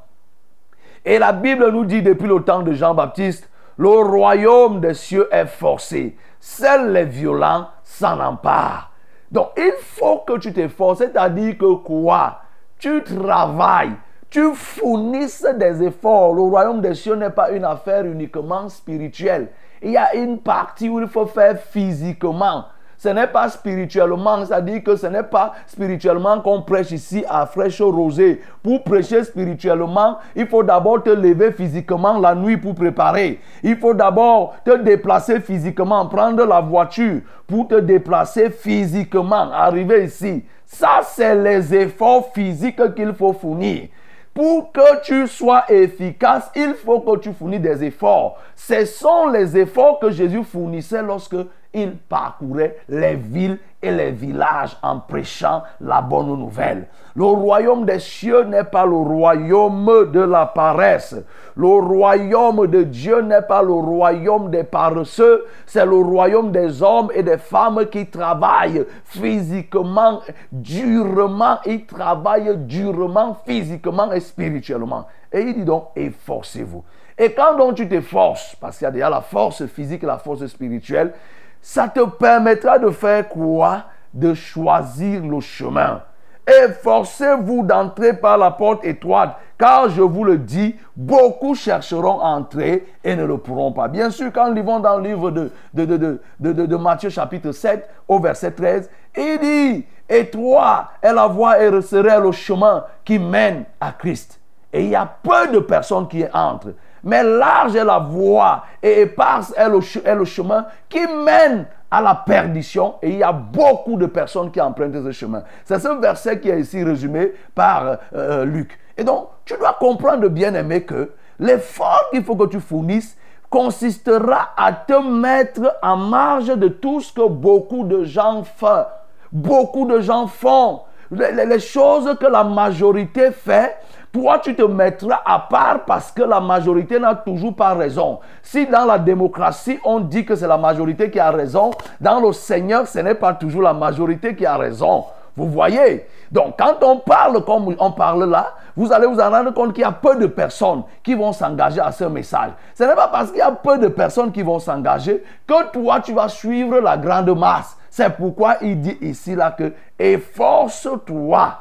Et 1.05 1.19
la 1.19 1.33
Bible 1.33 1.69
nous 1.69 1.85
dit 1.85 2.01
depuis 2.01 2.27
le 2.27 2.41
temps 2.41 2.63
de 2.63 2.73
Jean-Baptiste, 2.73 3.47
le 3.77 3.87
royaume 3.87 4.81
des 4.81 4.95
cieux 4.95 5.29
est 5.31 5.45
forcé. 5.45 6.17
Seuls 6.39 6.93
les 6.93 7.05
violents 7.05 7.67
s'en 7.83 8.19
emparent. 8.19 8.91
Donc 9.31 9.49
il 9.55 9.73
faut 9.77 10.23
que 10.25 10.39
tu 10.39 10.51
t'efforces, 10.51 10.97
c'est-à-dire 10.97 11.59
que 11.59 11.75
quoi? 11.75 12.41
Tu 12.79 13.03
travailles 13.03 13.93
tu 14.31 14.55
fournisses 14.55 15.45
des 15.57 15.83
efforts. 15.83 16.33
Le 16.33 16.41
royaume 16.41 16.81
des 16.81 16.95
cieux 16.95 17.15
n'est 17.15 17.29
pas 17.29 17.51
une 17.51 17.65
affaire 17.65 18.05
uniquement 18.05 18.69
spirituelle. 18.69 19.49
Il 19.83 19.91
y 19.91 19.97
a 19.97 20.15
une 20.15 20.39
partie 20.39 20.87
où 20.87 21.01
il 21.01 21.07
faut 21.07 21.25
faire 21.25 21.59
physiquement. 21.59 22.65
ce 22.97 23.09
n'est 23.09 23.27
pas 23.27 23.49
spirituellement, 23.49 24.45
c'est-à-dire 24.45 24.83
que 24.83 24.95
ce 24.95 25.07
n'est 25.07 25.23
pas 25.23 25.53
spirituellement 25.65 26.39
qu'on 26.39 26.61
prêche 26.61 26.91
ici 26.91 27.25
à 27.27 27.47
fraîche 27.47 27.81
rosée. 27.81 28.41
Pour 28.61 28.83
prêcher 28.83 29.23
spirituellement, 29.23 30.19
il 30.35 30.47
faut 30.47 30.61
d'abord 30.61 31.01
te 31.01 31.09
lever 31.09 31.51
physiquement 31.51 32.19
la 32.19 32.35
nuit 32.35 32.57
pour 32.57 32.75
préparer. 32.75 33.39
Il 33.63 33.75
faut 33.77 33.95
d'abord 33.95 34.53
te 34.63 34.77
déplacer 34.77 35.41
physiquement, 35.41 36.05
prendre 36.05 36.45
la 36.45 36.61
voiture 36.61 37.21
pour 37.47 37.67
te 37.67 37.79
déplacer 37.79 38.51
physiquement, 38.51 39.51
arriver 39.51 40.05
ici. 40.05 40.45
Ça, 40.63 41.01
c'est 41.03 41.35
les 41.35 41.73
efforts 41.73 42.31
physiques 42.33 42.93
qu'il 42.93 43.13
faut 43.13 43.33
fournir. 43.33 43.89
Pour 44.33 44.71
que 44.71 45.01
tu 45.03 45.27
sois 45.27 45.65
efficace, 45.69 46.49
il 46.55 46.73
faut 46.73 47.01
que 47.01 47.17
tu 47.19 47.33
fournisses 47.33 47.61
des 47.61 47.83
efforts. 47.83 48.37
Ce 48.55 48.85
sont 48.85 49.27
les 49.27 49.57
efforts 49.57 49.99
que 49.99 50.09
Jésus 50.09 50.43
fournissait 50.43 51.01
lorsque 51.01 51.35
il 51.73 51.95
parcourait 51.97 52.77
les 52.89 53.15
villes 53.15 53.57
et 53.81 53.91
les 53.91 54.11
villages 54.11 54.77
en 54.83 54.99
prêchant 54.99 55.63
la 55.79 56.01
bonne 56.01 56.27
nouvelle. 56.27 56.87
Le 57.15 57.23
royaume 57.25 57.85
des 57.85 57.99
cieux 57.99 58.43
n'est 58.43 58.63
pas 58.63 58.85
le 58.85 58.95
royaume 58.95 60.11
de 60.11 60.19
la 60.19 60.45
paresse. 60.45 61.15
Le 61.55 61.67
royaume 61.67 62.67
de 62.67 62.83
Dieu 62.83 63.21
n'est 63.21 63.41
pas 63.41 63.61
le 63.63 63.73
royaume 63.73 64.51
des 64.51 64.63
paresseux, 64.63 65.45
c'est 65.65 65.85
le 65.85 65.95
royaume 65.95 66.51
des 66.51 66.81
hommes 66.81 67.09
et 67.13 67.23
des 67.23 67.37
femmes 67.37 67.85
qui 67.87 68.05
travaillent 68.05 68.85
physiquement, 69.05 70.21
durement. 70.51 71.57
Ils 71.65 71.85
travaillent 71.85 72.57
durement, 72.57 73.37
physiquement 73.45 74.11
et 74.11 74.19
spirituellement. 74.19 75.07
Et 75.31 75.41
il 75.41 75.53
dit 75.55 75.65
donc, 75.65 75.87
efforcez-vous. 75.95 76.83
Et 77.17 77.33
quand 77.33 77.55
donc 77.55 77.75
tu 77.75 77.87
t'efforces, 77.87 78.55
parce 78.59 78.77
qu'il 78.77 78.85
y 78.85 78.87
a 78.87 78.91
déjà 78.91 79.09
la 79.09 79.21
force 79.21 79.65
physique 79.67 80.03
et 80.03 80.07
la 80.07 80.17
force 80.17 80.45
spirituelle, 80.47 81.13
ça 81.61 81.87
te 81.87 82.03
permettra 82.03 82.79
de 82.79 82.89
faire 82.89 83.27
quoi? 83.29 83.83
De 84.13 84.33
choisir 84.33 85.23
le 85.23 85.39
chemin. 85.39 86.01
Efforcez-vous 86.47 87.63
d'entrer 87.63 88.13
par 88.13 88.37
la 88.37 88.51
porte 88.51 88.83
étroite, 88.83 89.37
car 89.57 89.89
je 89.89 90.01
vous 90.01 90.23
le 90.23 90.37
dis, 90.37 90.75
beaucoup 90.95 91.53
chercheront 91.53 92.19
à 92.19 92.29
entrer 92.29 92.87
et 93.03 93.15
ne 93.15 93.23
le 93.23 93.37
pourront 93.37 93.71
pas. 93.71 93.87
Bien 93.87 94.09
sûr, 94.09 94.31
quand 94.33 94.49
nous 94.49 94.55
lisons 94.55 94.79
dans 94.79 94.97
le 94.97 95.03
livre 95.03 95.31
de, 95.31 95.51
de, 95.73 95.85
de, 95.85 96.51
de 96.51 96.75
Matthieu 96.75 97.09
chapitre 97.09 97.51
7 97.51 97.87
au 98.07 98.19
verset 98.19 98.51
13, 98.51 98.89
il 99.15 99.39
dit, 99.39 99.85
étroit 100.09 100.89
est 101.01 101.13
la 101.13 101.27
voie 101.27 101.61
et 101.61 101.69
resserré 101.69 102.19
le 102.19 102.31
chemin 102.31 102.85
qui 103.05 103.19
mène 103.19 103.65
à 103.79 103.91
Christ. 103.91 104.39
Et 104.73 104.83
il 104.83 104.89
y 104.89 104.95
a 104.95 105.05
peu 105.05 105.47
de 105.53 105.59
personnes 105.59 106.07
qui 106.07 106.25
entrent. 106.33 106.73
Mais 107.03 107.23
large 107.23 107.75
est 107.75 107.83
la 107.83 107.99
voie 107.99 108.63
et 108.81 109.01
éparse 109.01 109.53
est 109.57 109.69
le, 109.69 110.25
chemin 110.25 110.65
qui 110.87 111.05
mène 111.07 111.65
à 111.89 112.01
la 112.01 112.15
perdition. 112.15 112.95
Et 113.01 113.09
il 113.09 113.17
y 113.17 113.23
a 113.23 113.31
beaucoup 113.31 113.97
de 113.97 114.05
personnes 114.05 114.51
qui 114.51 114.61
empruntent 114.61 115.03
ce 115.03 115.11
chemin. 115.11 115.43
C'est 115.65 115.79
ce 115.79 115.99
verset 115.99 116.39
qui 116.39 116.49
est 116.49 116.59
ici 116.59 116.83
résumé 116.83 117.33
par 117.55 117.85
euh, 117.85 117.95
euh, 118.15 118.45
Luc. 118.45 118.79
Et 118.97 119.03
donc, 119.03 119.29
tu 119.45 119.57
dois 119.57 119.75
comprendre, 119.79 120.27
bien 120.27 120.53
aimé, 120.53 120.83
que 120.83 121.11
l'effort 121.39 122.09
qu'il 122.11 122.23
faut 122.23 122.35
que 122.35 122.47
tu 122.47 122.59
fournisses 122.59 123.17
consistera 123.49 124.51
à 124.55 124.71
te 124.71 124.93
mettre 124.93 125.75
en 125.81 125.97
marge 125.97 126.47
de 126.47 126.69
tout 126.69 127.01
ce 127.01 127.11
que 127.11 127.27
beaucoup 127.27 127.83
de 127.83 128.03
gens 128.03 128.43
font. 128.43 128.85
Beaucoup 129.31 129.85
de 129.85 129.99
gens 129.99 130.27
font. 130.27 130.81
les 131.11 131.59
choses 131.59 132.15
que 132.19 132.27
la 132.27 132.43
majorité 132.45 133.31
fait, 133.31 133.75
toi, 134.11 134.39
tu 134.39 134.55
te 134.55 134.63
mettras 134.63 135.21
à 135.25 135.39
part 135.39 135.85
parce 135.85 136.11
que 136.11 136.21
la 136.21 136.41
majorité 136.41 136.99
n'a 136.99 137.15
toujours 137.15 137.55
pas 137.55 137.73
raison. 137.73 138.19
Si 138.41 138.65
dans 138.67 138.85
la 138.85 138.99
démocratie, 138.99 139.79
on 139.85 140.01
dit 140.01 140.25
que 140.25 140.35
c'est 140.35 140.47
la 140.47 140.57
majorité 140.57 141.09
qui 141.09 141.19
a 141.19 141.31
raison, 141.31 141.71
dans 141.99 142.19
le 142.19 142.33
Seigneur, 142.33 142.87
ce 142.87 142.99
n'est 142.99 143.15
pas 143.15 143.33
toujours 143.33 143.61
la 143.61 143.73
majorité 143.73 144.35
qui 144.35 144.45
a 144.45 144.57
raison. 144.57 145.05
Vous 145.37 145.47
voyez? 145.47 146.05
Donc, 146.29 146.55
quand 146.59 146.83
on 146.83 146.97
parle 146.97 147.43
comme 147.45 147.73
on 147.79 147.91
parle 147.91 148.29
là, 148.29 148.53
vous 148.75 148.91
allez 148.91 149.07
vous 149.07 149.19
en 149.19 149.29
rendre 149.29 149.53
compte 149.53 149.73
qu'il 149.73 149.83
y 149.83 149.85
a 149.85 149.91
peu 149.93 150.17
de 150.17 150.27
personnes 150.27 150.83
qui 151.03 151.13
vont 151.13 151.31
s'engager 151.31 151.79
à 151.79 151.93
ce 151.93 152.03
message. 152.03 152.51
Ce 152.75 152.83
n'est 152.83 152.95
pas 152.95 153.07
parce 153.07 153.29
qu'il 153.29 153.39
y 153.39 153.41
a 153.41 153.51
peu 153.51 153.77
de 153.77 153.87
personnes 153.87 154.33
qui 154.33 154.41
vont 154.41 154.59
s'engager 154.59 155.23
que 155.47 155.71
toi, 155.71 156.01
tu 156.01 156.13
vas 156.13 156.27
suivre 156.27 156.79
la 156.79 156.97
grande 156.97 157.37
masse. 157.37 157.77
C'est 157.89 158.09
pourquoi 158.09 158.55
il 158.61 158.81
dit 158.81 158.97
ici 159.01 159.35
là 159.35 159.51
que 159.51 159.73
efforce-toi 159.97 161.53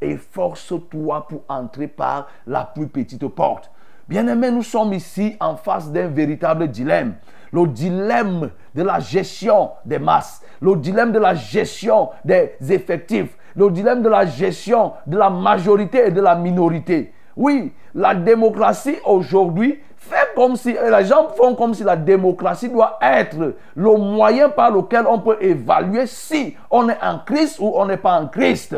Efforce-toi 0.00 1.26
pour 1.28 1.42
entrer 1.48 1.88
par 1.88 2.28
la 2.46 2.64
plus 2.64 2.88
petite 2.88 3.26
porte. 3.28 3.70
Bien-aimés, 4.08 4.50
nous 4.50 4.62
sommes 4.62 4.92
ici 4.92 5.36
en 5.40 5.56
face 5.56 5.90
d'un 5.90 6.08
véritable 6.08 6.68
dilemme. 6.68 7.14
Le 7.52 7.66
dilemme 7.66 8.50
de 8.74 8.82
la 8.82 9.00
gestion 9.00 9.70
des 9.84 9.98
masses, 9.98 10.42
le 10.60 10.76
dilemme 10.76 11.12
de 11.12 11.18
la 11.18 11.34
gestion 11.34 12.10
des 12.24 12.52
effectifs, 12.70 13.36
le 13.56 13.70
dilemme 13.70 14.02
de 14.02 14.08
la 14.08 14.26
gestion 14.26 14.92
de 15.06 15.16
la 15.16 15.30
majorité 15.30 16.06
et 16.06 16.10
de 16.10 16.20
la 16.20 16.34
minorité. 16.36 17.12
Oui, 17.36 17.72
la 17.94 18.14
démocratie 18.14 18.96
aujourd'hui 19.04 19.80
fait 19.96 20.34
comme 20.34 20.56
si, 20.56 20.72
les 20.72 21.04
gens 21.04 21.28
font 21.30 21.54
comme 21.54 21.74
si 21.74 21.82
la 21.82 21.96
démocratie 21.96 22.68
doit 22.68 22.98
être 23.02 23.54
le 23.74 23.96
moyen 23.96 24.50
par 24.50 24.70
lequel 24.70 25.04
on 25.08 25.18
peut 25.18 25.38
évaluer 25.40 26.06
si 26.06 26.56
on 26.70 26.88
est 26.88 27.02
en 27.02 27.18
Christ 27.18 27.58
ou 27.60 27.72
on 27.74 27.86
n'est 27.86 27.96
pas 27.96 28.20
en 28.20 28.28
Christ. 28.28 28.76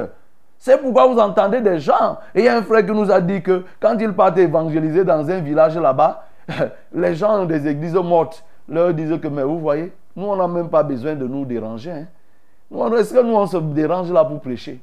C'est 0.59 0.81
pourquoi 0.81 1.07
vous 1.07 1.19
entendez 1.19 1.61
des 1.61 1.79
gens. 1.79 2.19
Et 2.35 2.41
il 2.41 2.45
y 2.45 2.49
a 2.49 2.57
un 2.57 2.63
frère 2.63 2.85
qui 2.85 2.93
nous 2.93 3.11
a 3.11 3.21
dit 3.21 3.43
que 3.43 3.65
quand 3.81 3.97
il 4.01 4.13
partait 4.13 4.43
évangéliser 4.43 5.05
dans 5.05 5.29
un 5.31 5.41
village 5.41 5.79
là-bas, 5.79 6.25
les 6.95 7.15
gens 7.15 7.45
des 7.45 7.69
églises 7.69 7.95
mortes 7.95 8.45
leur 8.69 8.93
disaient 8.93 9.19
que, 9.19 9.29
mais 9.29 9.45
vous 9.45 9.61
voyez, 9.61 9.93
nous, 10.17 10.27
on 10.27 10.37
n'a 10.37 10.49
même 10.49 10.69
pas 10.69 10.83
besoin 10.83 11.15
de 11.15 11.27
nous 11.27 11.45
déranger. 11.45 11.93
Hein. 11.93 12.07
Est-ce 12.97 13.15
que 13.15 13.23
nous, 13.23 13.35
on 13.35 13.47
se 13.47 13.57
dérange 13.57 14.11
là 14.11 14.25
pour 14.25 14.41
prêcher? 14.41 14.81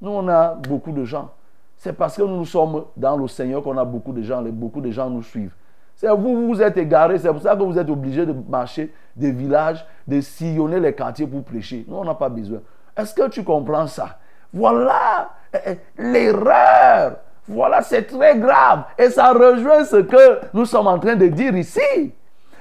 Nous, 0.00 0.10
on 0.10 0.26
a 0.28 0.54
beaucoup 0.54 0.90
de 0.90 1.04
gens. 1.04 1.30
C'est 1.76 1.92
parce 1.92 2.16
que 2.16 2.22
nous 2.22 2.44
sommes 2.44 2.84
dans 2.96 3.16
le 3.16 3.28
Seigneur 3.28 3.62
qu'on 3.62 3.78
a 3.78 3.84
beaucoup 3.84 4.12
de 4.12 4.22
gens. 4.22 4.42
beaucoup 4.42 4.80
de 4.80 4.90
gens 4.90 5.08
nous 5.08 5.22
suivent. 5.22 5.54
C'est 5.96 6.08
vous, 6.08 6.48
vous 6.48 6.60
êtes 6.60 6.76
égarés. 6.76 7.18
C'est 7.18 7.28
pour 7.28 7.42
ça 7.42 7.54
que 7.54 7.62
vous 7.62 7.78
êtes 7.78 7.88
obligés 7.88 8.26
de 8.26 8.34
marcher 8.48 8.92
des 9.14 9.30
villages, 9.30 9.86
de 10.06 10.20
sillonner 10.20 10.80
les 10.80 10.92
quartiers 10.92 11.26
pour 11.26 11.42
prêcher. 11.44 11.84
Nous, 11.86 11.96
on 11.96 12.04
n'a 12.04 12.14
pas 12.14 12.28
besoin. 12.28 12.58
Est-ce 12.96 13.14
que 13.14 13.28
tu 13.28 13.44
comprends 13.44 13.86
ça? 13.86 14.18
Voilà 14.52 15.30
eh, 15.52 15.58
eh, 15.66 15.78
l'erreur. 15.98 17.16
Voilà, 17.48 17.82
c'est 17.82 18.04
très 18.04 18.38
grave. 18.38 18.84
Et 18.98 19.10
ça 19.10 19.32
rejoint 19.32 19.84
ce 19.84 19.96
que 19.96 20.40
nous 20.54 20.64
sommes 20.64 20.86
en 20.86 20.98
train 20.98 21.16
de 21.16 21.26
dire 21.26 21.56
ici. 21.56 22.12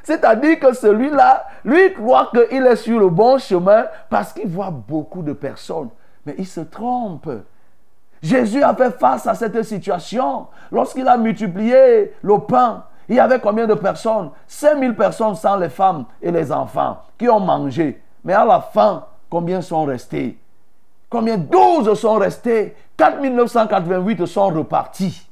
C'est-à-dire 0.04 0.60
que 0.60 0.74
celui-là, 0.74 1.46
lui 1.64 1.94
croit 1.94 2.32
qu'il 2.32 2.66
est 2.66 2.76
sur 2.76 3.00
le 3.00 3.10
bon 3.10 3.38
chemin 3.38 3.86
parce 4.10 4.34
qu'il 4.34 4.48
voit 4.48 4.72
beaucoup 4.72 5.22
de 5.22 5.34
personnes. 5.34 5.90
Mais 6.26 6.36
il 6.38 6.48
se 6.48 6.62
trompe. 6.62 7.30
Jésus 8.22 8.64
a 8.64 8.76
fait 8.76 8.92
face 8.92 9.28
à 9.28 9.36
cette 9.36 9.62
situation 9.64 10.48
lorsqu'il 10.72 11.08
a 11.08 11.18
multiplié 11.18 12.14
le 12.22 12.40
pain. 12.40 12.84
Il 13.10 13.16
y 13.16 13.20
avait 13.20 13.40
combien 13.40 13.68
de 13.68 13.74
personnes? 13.74 14.32
5000 14.48 14.96
personnes 14.96 15.36
sans 15.36 15.58
les 15.58 15.70
femmes 15.70 16.06
et 16.22 16.32
les 16.32 16.52
enfants 16.52 16.98
qui 17.18 17.28
ont 17.30 17.40
mangé. 17.40 18.02
Mais 18.24 18.34
à 18.34 18.46
la 18.46 18.62
fin, 18.62 19.06
combien 19.30 19.62
sont 19.62 19.86
restés? 19.86 20.38
Combien 21.12 21.38
12 21.38 21.94
sont 22.00 22.16
restés? 22.16 22.74
4988 22.96 24.26
sont 24.26 24.48
repartis. 24.48 25.28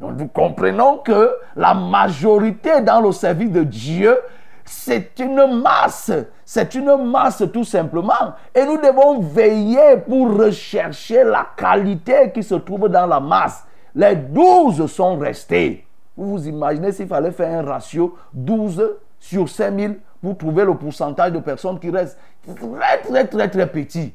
Donc 0.00 0.18
nous 0.18 0.26
comprenons 0.26 0.98
que 0.98 1.30
la 1.54 1.72
majorité 1.72 2.80
dans 2.80 3.00
le 3.00 3.12
service 3.12 3.52
de 3.52 3.62
Dieu, 3.62 4.18
c'est 4.64 5.20
une 5.20 5.62
masse. 5.62 6.10
C'est 6.44 6.74
une 6.74 6.96
masse 7.08 7.44
tout 7.52 7.62
simplement. 7.62 8.34
Et 8.52 8.64
nous 8.64 8.78
devons 8.78 9.20
veiller 9.20 9.98
pour 9.98 10.36
rechercher 10.36 11.22
la 11.22 11.46
qualité 11.56 12.32
qui 12.34 12.42
se 12.42 12.56
trouve 12.56 12.88
dans 12.88 13.06
la 13.06 13.20
masse. 13.20 13.64
Les 13.94 14.16
12 14.16 14.84
sont 14.86 15.16
restés. 15.16 15.86
Vous 16.16 16.30
vous 16.32 16.48
imaginez 16.48 16.90
s'il 16.90 17.06
fallait 17.06 17.30
faire 17.30 17.60
un 17.60 17.62
ratio 17.62 18.16
12 18.32 18.96
sur 19.20 19.48
5000 19.48 19.96
pour 20.20 20.36
trouver 20.36 20.64
le 20.64 20.74
pourcentage 20.74 21.30
de 21.30 21.38
personnes 21.38 21.78
qui 21.78 21.90
restent 21.90 22.18
très 22.44 22.98
très 22.98 23.26
très 23.28 23.48
très 23.48 23.66
petit. 23.68 24.12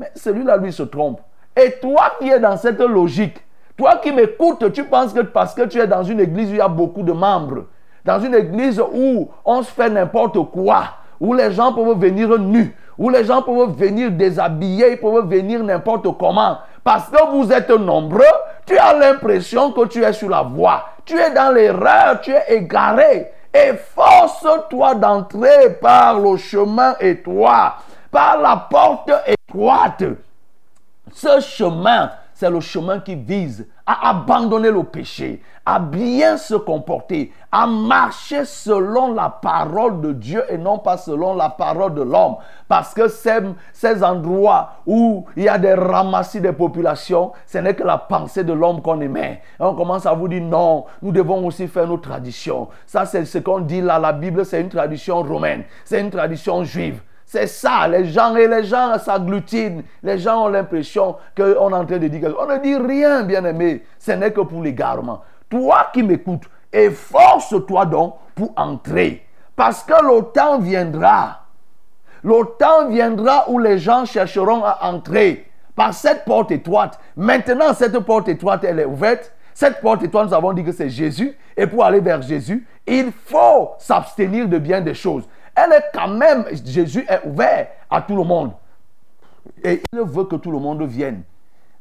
Mais 0.00 0.10
celui-là, 0.14 0.56
lui, 0.56 0.72
se 0.72 0.82
trompe. 0.82 1.20
Et 1.54 1.72
toi 1.72 2.14
qui 2.18 2.30
es 2.30 2.40
dans 2.40 2.56
cette 2.56 2.80
logique, 2.80 3.36
toi 3.76 4.00
qui 4.02 4.12
m'écoutes, 4.12 4.72
tu 4.72 4.84
penses 4.84 5.12
que 5.12 5.20
parce 5.20 5.52
que 5.52 5.62
tu 5.62 5.78
es 5.78 5.86
dans 5.86 6.02
une 6.02 6.20
église 6.20 6.48
où 6.48 6.54
il 6.54 6.58
y 6.58 6.60
a 6.62 6.68
beaucoup 6.68 7.02
de 7.02 7.12
membres, 7.12 7.66
dans 8.02 8.18
une 8.18 8.34
église 8.34 8.80
où 8.80 9.28
on 9.44 9.62
se 9.62 9.70
fait 9.70 9.90
n'importe 9.90 10.38
quoi, 10.52 10.84
où 11.20 11.34
les 11.34 11.52
gens 11.52 11.74
peuvent 11.74 11.98
venir 11.98 12.38
nus, 12.38 12.74
où 12.96 13.10
les 13.10 13.24
gens 13.26 13.42
peuvent 13.42 13.76
venir 13.76 14.10
déshabillés, 14.10 14.92
ils 14.92 14.98
peuvent 14.98 15.28
venir 15.28 15.62
n'importe 15.62 16.06
comment. 16.18 16.56
Parce 16.82 17.10
que 17.10 17.30
vous 17.32 17.52
êtes 17.52 17.68
nombreux, 17.68 18.22
tu 18.64 18.78
as 18.78 18.94
l'impression 18.94 19.70
que 19.72 19.84
tu 19.86 20.02
es 20.02 20.14
sur 20.14 20.30
la 20.30 20.40
voie. 20.40 20.86
Tu 21.04 21.18
es 21.18 21.30
dans 21.30 21.52
l'erreur, 21.52 22.22
tu 22.22 22.30
es 22.30 22.54
égaré. 22.56 23.32
Et 23.52 23.74
force-toi 23.74 24.94
d'entrer 24.94 25.74
par 25.78 26.18
le 26.20 26.38
chemin 26.38 26.94
étroit, 27.00 27.74
par 28.10 28.40
la 28.40 28.56
porte 28.56 29.10
étroite. 29.26 30.04
Ce 31.12 31.40
chemin, 31.40 32.10
c'est 32.40 32.50
le 32.50 32.60
chemin 32.60 33.00
qui 33.00 33.16
vise 33.16 33.66
à 33.84 34.10
abandonner 34.10 34.70
le 34.70 34.84
péché, 34.84 35.42
à 35.66 35.78
bien 35.78 36.36
se 36.36 36.54
comporter, 36.54 37.32
à 37.52 37.66
marcher 37.66 38.44
selon 38.44 39.12
la 39.12 39.28
parole 39.28 40.00
de 40.00 40.12
Dieu 40.12 40.44
et 40.48 40.56
non 40.56 40.78
pas 40.78 40.96
selon 40.96 41.34
la 41.34 41.50
parole 41.50 41.94
de 41.94 42.02
l'homme. 42.02 42.36
Parce 42.68 42.94
que 42.94 43.08
ces, 43.08 43.40
ces 43.72 44.02
endroits 44.02 44.76
où 44.86 45.26
il 45.36 45.42
y 45.42 45.48
a 45.48 45.58
des 45.58 45.74
ramassis 45.74 46.40
de 46.40 46.50
populations, 46.50 47.32
ce 47.46 47.58
n'est 47.58 47.74
que 47.74 47.82
la 47.82 47.98
pensée 47.98 48.44
de 48.44 48.52
l'homme 48.52 48.80
qu'on 48.80 49.00
aimait. 49.00 49.42
on 49.58 49.74
commence 49.74 50.06
à 50.06 50.14
vous 50.14 50.28
dire 50.28 50.42
non, 50.42 50.86
nous 51.02 51.12
devons 51.12 51.44
aussi 51.46 51.66
faire 51.68 51.88
nos 51.88 51.98
traditions. 51.98 52.68
Ça, 52.86 53.04
c'est 53.04 53.24
ce 53.24 53.38
qu'on 53.38 53.60
dit 53.60 53.82
là. 53.82 53.98
La 53.98 54.12
Bible, 54.12 54.46
c'est 54.46 54.60
une 54.60 54.70
tradition 54.70 55.22
romaine, 55.22 55.64
c'est 55.84 56.00
une 56.00 56.10
tradition 56.10 56.64
juive. 56.64 57.02
C'est 57.32 57.46
ça, 57.46 57.86
les 57.86 58.06
gens 58.06 58.34
et 58.34 58.48
les 58.48 58.64
gens 58.64 58.98
s'agglutinent. 58.98 59.84
Les 60.02 60.18
gens 60.18 60.46
ont 60.46 60.48
l'impression 60.48 61.14
qu'on 61.36 61.44
est 61.46 61.56
en 61.56 61.86
train 61.86 61.98
de 61.98 62.08
dire 62.08 62.34
On 62.36 62.46
ne 62.46 62.56
dit 62.58 62.74
rien, 62.74 63.22
bien-aimé. 63.22 63.84
Ce 64.00 64.10
n'est 64.10 64.32
que 64.32 64.40
pour 64.40 64.60
l'égarement. 64.60 65.20
Toi 65.48 65.90
qui 65.92 66.02
m'écoutes, 66.02 66.50
efforce-toi 66.72 67.86
donc 67.86 68.16
pour 68.34 68.52
entrer. 68.56 69.24
Parce 69.54 69.84
que 69.84 69.92
le 69.92 70.22
temps 70.32 70.58
viendra. 70.58 71.42
Le 72.24 72.44
temps 72.58 72.88
viendra 72.88 73.48
où 73.48 73.60
les 73.60 73.78
gens 73.78 74.04
chercheront 74.04 74.64
à 74.64 74.80
entrer 74.90 75.48
par 75.76 75.94
cette 75.94 76.24
porte 76.24 76.50
étroite. 76.50 76.98
Maintenant, 77.14 77.74
cette 77.74 77.96
porte 78.00 78.26
étroite, 78.26 78.64
elle 78.64 78.80
est 78.80 78.86
ouverte. 78.86 79.32
Cette 79.54 79.80
porte 79.80 80.02
étroite, 80.02 80.26
nous 80.26 80.34
avons 80.34 80.52
dit 80.52 80.64
que 80.64 80.72
c'est 80.72 80.90
Jésus. 80.90 81.36
Et 81.56 81.68
pour 81.68 81.84
aller 81.84 82.00
vers 82.00 82.22
Jésus, 82.22 82.66
il 82.88 83.12
faut 83.12 83.70
s'abstenir 83.78 84.48
de 84.48 84.58
bien 84.58 84.80
des 84.80 84.94
choses. 84.94 85.28
Elle 85.54 85.72
est 85.72 85.84
quand 85.92 86.08
même, 86.08 86.44
Jésus 86.64 87.04
est 87.08 87.20
ouvert 87.26 87.68
à 87.90 88.02
tout 88.02 88.16
le 88.16 88.24
monde. 88.24 88.52
Et 89.62 89.82
il 89.92 90.00
veut 90.00 90.24
que 90.24 90.36
tout 90.36 90.50
le 90.50 90.58
monde 90.58 90.82
vienne. 90.82 91.22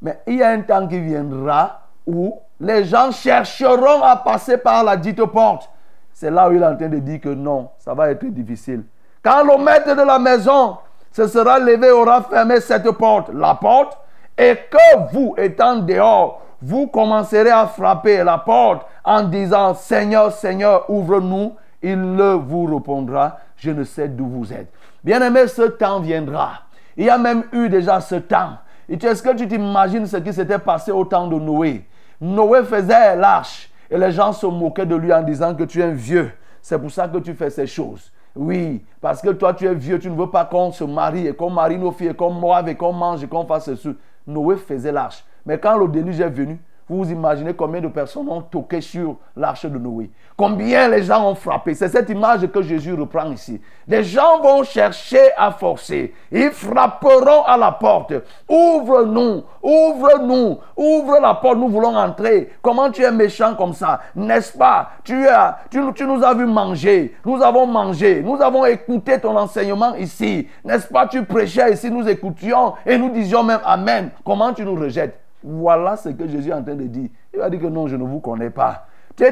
Mais 0.02 0.20
il 0.28 0.36
y 0.36 0.44
a 0.44 0.50
un 0.50 0.62
temps 0.62 0.88
qui 0.88 1.00
viendra 1.00 1.82
où 2.06 2.40
les 2.60 2.86
gens 2.86 3.12
chercheront 3.12 4.02
à 4.04 4.16
passer 4.16 4.58
par 4.58 4.84
la 4.84 4.98
dite 4.98 5.24
porte. 5.26 5.70
C'est 6.14 6.32
là 6.32 6.50
où 6.50 6.54
il 6.54 6.62
est 6.62 6.66
en 6.66 6.76
train 6.76 6.90
de 6.90 7.00
dire 7.00 7.22
que 7.22 7.30
non, 7.30 7.70
ça 7.78 7.94
va 7.94 8.10
être 8.10 8.26
difficile. 8.26 8.84
Quand 9.24 9.44
le 9.44 9.64
maître 9.64 9.96
de 9.96 10.02
la 10.02 10.20
maison 10.20 10.78
se 11.12 11.28
sera 11.28 11.60
levé, 11.60 11.92
aura 11.92 12.22
fermé 12.24 12.60
cette 12.60 12.90
porte, 12.92 13.30
la 13.34 13.56
porte, 13.56 13.98
et 14.38 14.56
que 14.70 15.14
vous, 15.14 15.36
étant 15.38 15.78
dehors, 15.78 16.42
vous 16.62 16.88
commencerez 16.88 17.52
à 17.52 17.68
frapper 17.68 18.24
la 18.24 18.38
porte 18.38 18.86
en 19.04 19.24
disant 19.24 19.74
Seigneur, 19.74 20.32
Seigneur, 20.32 20.90
ouvre-nous, 20.90 21.56
il 21.82 22.16
ne 22.16 22.34
vous 22.34 22.66
répondra 22.66 23.38
je 23.60 23.72
ne 23.72 23.84
sais 23.84 24.08
d'où 24.08 24.28
vous 24.28 24.54
êtes. 24.54 24.72
Bien-aimé, 25.04 25.48
ce 25.48 25.64
temps 25.64 26.00
viendra. 26.00 26.64
Il 26.98 27.06
y 27.06 27.10
a 27.10 27.18
même 27.18 27.44
eu 27.52 27.70
déjà 27.70 28.02
ce 28.02 28.16
temps. 28.16 28.58
Est-ce 28.88 29.22
que 29.22 29.36
tu 29.36 29.48
t'imagines 29.48 30.06
ce 30.06 30.18
qui 30.18 30.34
s'était 30.34 30.60
passé 30.60 30.92
au 30.92 31.06
temps 31.06 31.28
de 31.28 31.36
Noé? 31.36 31.86
Noé 32.20 32.64
faisait 32.64 33.16
l'arche 33.16 33.70
et 33.90 33.98
les 33.98 34.12
gens 34.12 34.34
se 34.34 34.46
moquaient 34.46 34.86
de 34.86 34.96
lui 34.96 35.14
en 35.14 35.22
disant 35.22 35.54
que 35.54 35.64
tu 35.64 35.82
es 35.82 35.92
vieux. 35.92 36.32
C'est 36.62 36.80
pour 36.80 36.92
ça 36.92 37.08
que 37.08 37.20
tu 37.20 37.34
fais 37.34 37.50
ces 37.50 37.68
choses. 37.68 38.12
Oui, 38.36 38.84
parce 39.02 39.22
que 39.22 39.30
toi 39.30 39.54
tu 39.54 39.66
es 39.66 39.74
vieux, 39.74 40.00
tu 40.00 40.10
ne 40.10 40.16
veux 40.16 40.30
pas 40.30 40.46
qu'on 40.46 40.72
se 40.72 40.84
marie 40.84 41.28
et 41.28 41.34
qu'on 41.34 41.50
marie 41.50 41.78
nos 41.78 41.92
filles 41.92 42.10
et 42.10 42.14
qu'on 42.14 42.32
moive 42.32 42.68
et 42.70 42.76
qu'on 42.76 42.94
mange 42.94 43.24
et 43.24 43.28
qu'on 43.28 43.46
fasse 43.46 43.66
ceci. 43.66 43.96
Noé 44.26 44.58
faisait 44.58 44.92
l'arche. 44.92 45.24
Mais 45.46 45.58
quand 45.58 45.78
le 45.78 45.88
déluge 45.88 46.20
est 46.20 46.30
venu, 46.30 46.60
vous 46.90 47.12
imaginez 47.12 47.54
combien 47.54 47.82
de 47.82 47.88
personnes 47.88 48.28
ont 48.30 48.42
toqué 48.42 48.82
sur 48.82 49.16
l'arche 49.36 49.66
de 49.66 49.78
Noé. 49.78 50.10
Combien 50.36 50.88
les 50.88 51.04
gens 51.04 51.30
ont 51.30 51.36
frappé. 51.36 51.76
C'est 51.76 51.90
cette 51.90 52.10
image 52.10 52.48
que 52.48 52.62
Jésus 52.62 52.94
reprend 52.94 53.32
ici. 53.32 53.62
Les 53.88 54.04
gens 54.04 54.40
vont 54.42 54.64
chercher 54.64 55.32
à 55.38 55.52
forcer. 55.52 56.14
Ils 56.32 56.50
frapperont 56.50 57.44
à 57.44 57.58
la 57.58 57.74
porte. 57.74 58.14
Ouvre-nous, 58.48 59.44
ouvre-nous, 59.62 60.58
ouvre 60.76 61.20
la 61.22 61.34
porte, 61.36 61.58
nous 61.58 61.70
voulons 61.70 61.96
entrer. 61.96 62.54
Comment 62.62 62.90
tu 62.90 63.04
es 63.04 63.12
méchant 63.12 63.54
comme 63.56 63.74
ça? 63.74 64.00
N'est-ce 64.16 64.58
pas? 64.58 64.92
Tu, 65.04 65.28
as, 65.28 65.60
tu, 65.70 65.80
tu 65.94 66.06
nous 66.06 66.24
as 66.24 66.34
vu 66.34 66.46
manger. 66.46 67.16
Nous 67.24 67.42
avons 67.44 67.68
mangé. 67.68 68.24
Nous 68.24 68.42
avons 68.42 68.66
écouté 68.66 69.20
ton 69.20 69.36
enseignement 69.38 69.94
ici. 69.96 70.48
N'est-ce 70.64 70.88
pas? 70.88 71.06
Tu 71.06 71.24
prêchais 71.24 71.74
ici, 71.74 71.92
nous 71.92 72.08
écoutions 72.08 72.74
et 72.86 72.98
nous 72.98 73.10
disions 73.10 73.44
même 73.44 73.60
Amen. 73.64 74.10
Comment 74.26 74.54
tu 74.54 74.64
nous 74.64 74.76
rejettes? 74.76 75.29
Voilà 75.44 75.96
ce 75.96 76.10
que 76.10 76.28
Jésus 76.28 76.50
est 76.50 76.54
en 76.54 76.64
train 76.64 76.76
de 76.76 76.84
dire. 76.84 77.10
Il 77.34 77.40
va 77.40 77.50
dire 77.50 77.62
que 77.62 77.68
non, 77.68 77.88
je 77.88 77.96
ne 77.96 78.04
vous 78.04 78.20
connais 78.20 78.50
pas. 78.50 78.86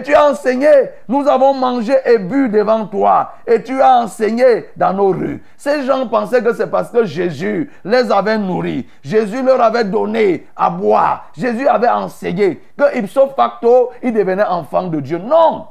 Tu 0.04 0.14
as 0.14 0.30
enseigné, 0.30 0.68
nous 1.08 1.26
avons 1.30 1.54
mangé 1.54 1.96
et 2.06 2.18
bu 2.18 2.50
devant 2.50 2.86
toi. 2.88 3.32
Et 3.46 3.64
tu 3.64 3.82
as 3.82 4.00
enseigné 4.00 4.66
dans 4.76 4.94
nos 4.94 5.10
rues. 5.10 5.42
Ces 5.56 5.84
gens 5.84 6.08
pensaient 6.08 6.44
que 6.44 6.54
c'est 6.54 6.70
parce 6.70 6.90
que 6.90 7.06
Jésus 7.06 7.72
les 7.86 8.12
avait 8.12 8.38
nourris. 8.38 8.86
Jésus 9.02 9.42
leur 9.42 9.62
avait 9.62 9.86
donné 9.86 10.46
à 10.58 10.70
boire. 10.70 11.30
Jésus 11.38 11.68
avait 11.68 11.88
enseigné 11.88 12.62
que 12.78 12.98
ipso 12.98 13.30
facto, 13.30 13.92
ils 14.04 14.14
devenaient 14.14 14.44
enfants 14.44 14.88
de 14.88 15.00
Dieu. 15.00 15.20
Non. 15.20 15.68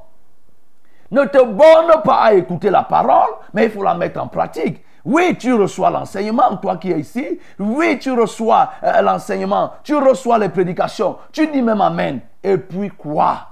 Ne 1.11 1.25
te 1.25 1.45
borne 1.45 2.03
pas 2.03 2.23
à 2.23 2.35
écouter 2.35 2.71
la 2.71 2.85
parole, 2.85 3.35
mais 3.53 3.67
il 3.67 3.71
faut 3.71 3.83
la 3.83 3.95
mettre 3.95 4.21
en 4.21 4.29
pratique. 4.29 4.83
Oui, 5.07 5.37
tu 5.39 5.53
reçois 5.55 5.89
l'enseignement, 5.91 6.57
toi 6.57 6.79
qui 6.79 6.91
es 6.91 6.99
ici. 6.99 7.39
Oui, 7.61 7.97
tu 8.01 8.11
reçois 8.11 8.71
euh, 8.83 9.01
l'enseignement. 9.03 9.75
Tu 9.85 9.95
reçois 9.95 10.37
les 10.37 10.49
prédications. 10.49 11.17
Tu 11.31 11.47
dis 11.47 11.63
même 11.63 11.81
Amen. 11.81 12.21
Et 12.43 12.59
puis 12.59 12.91
quoi? 12.91 13.51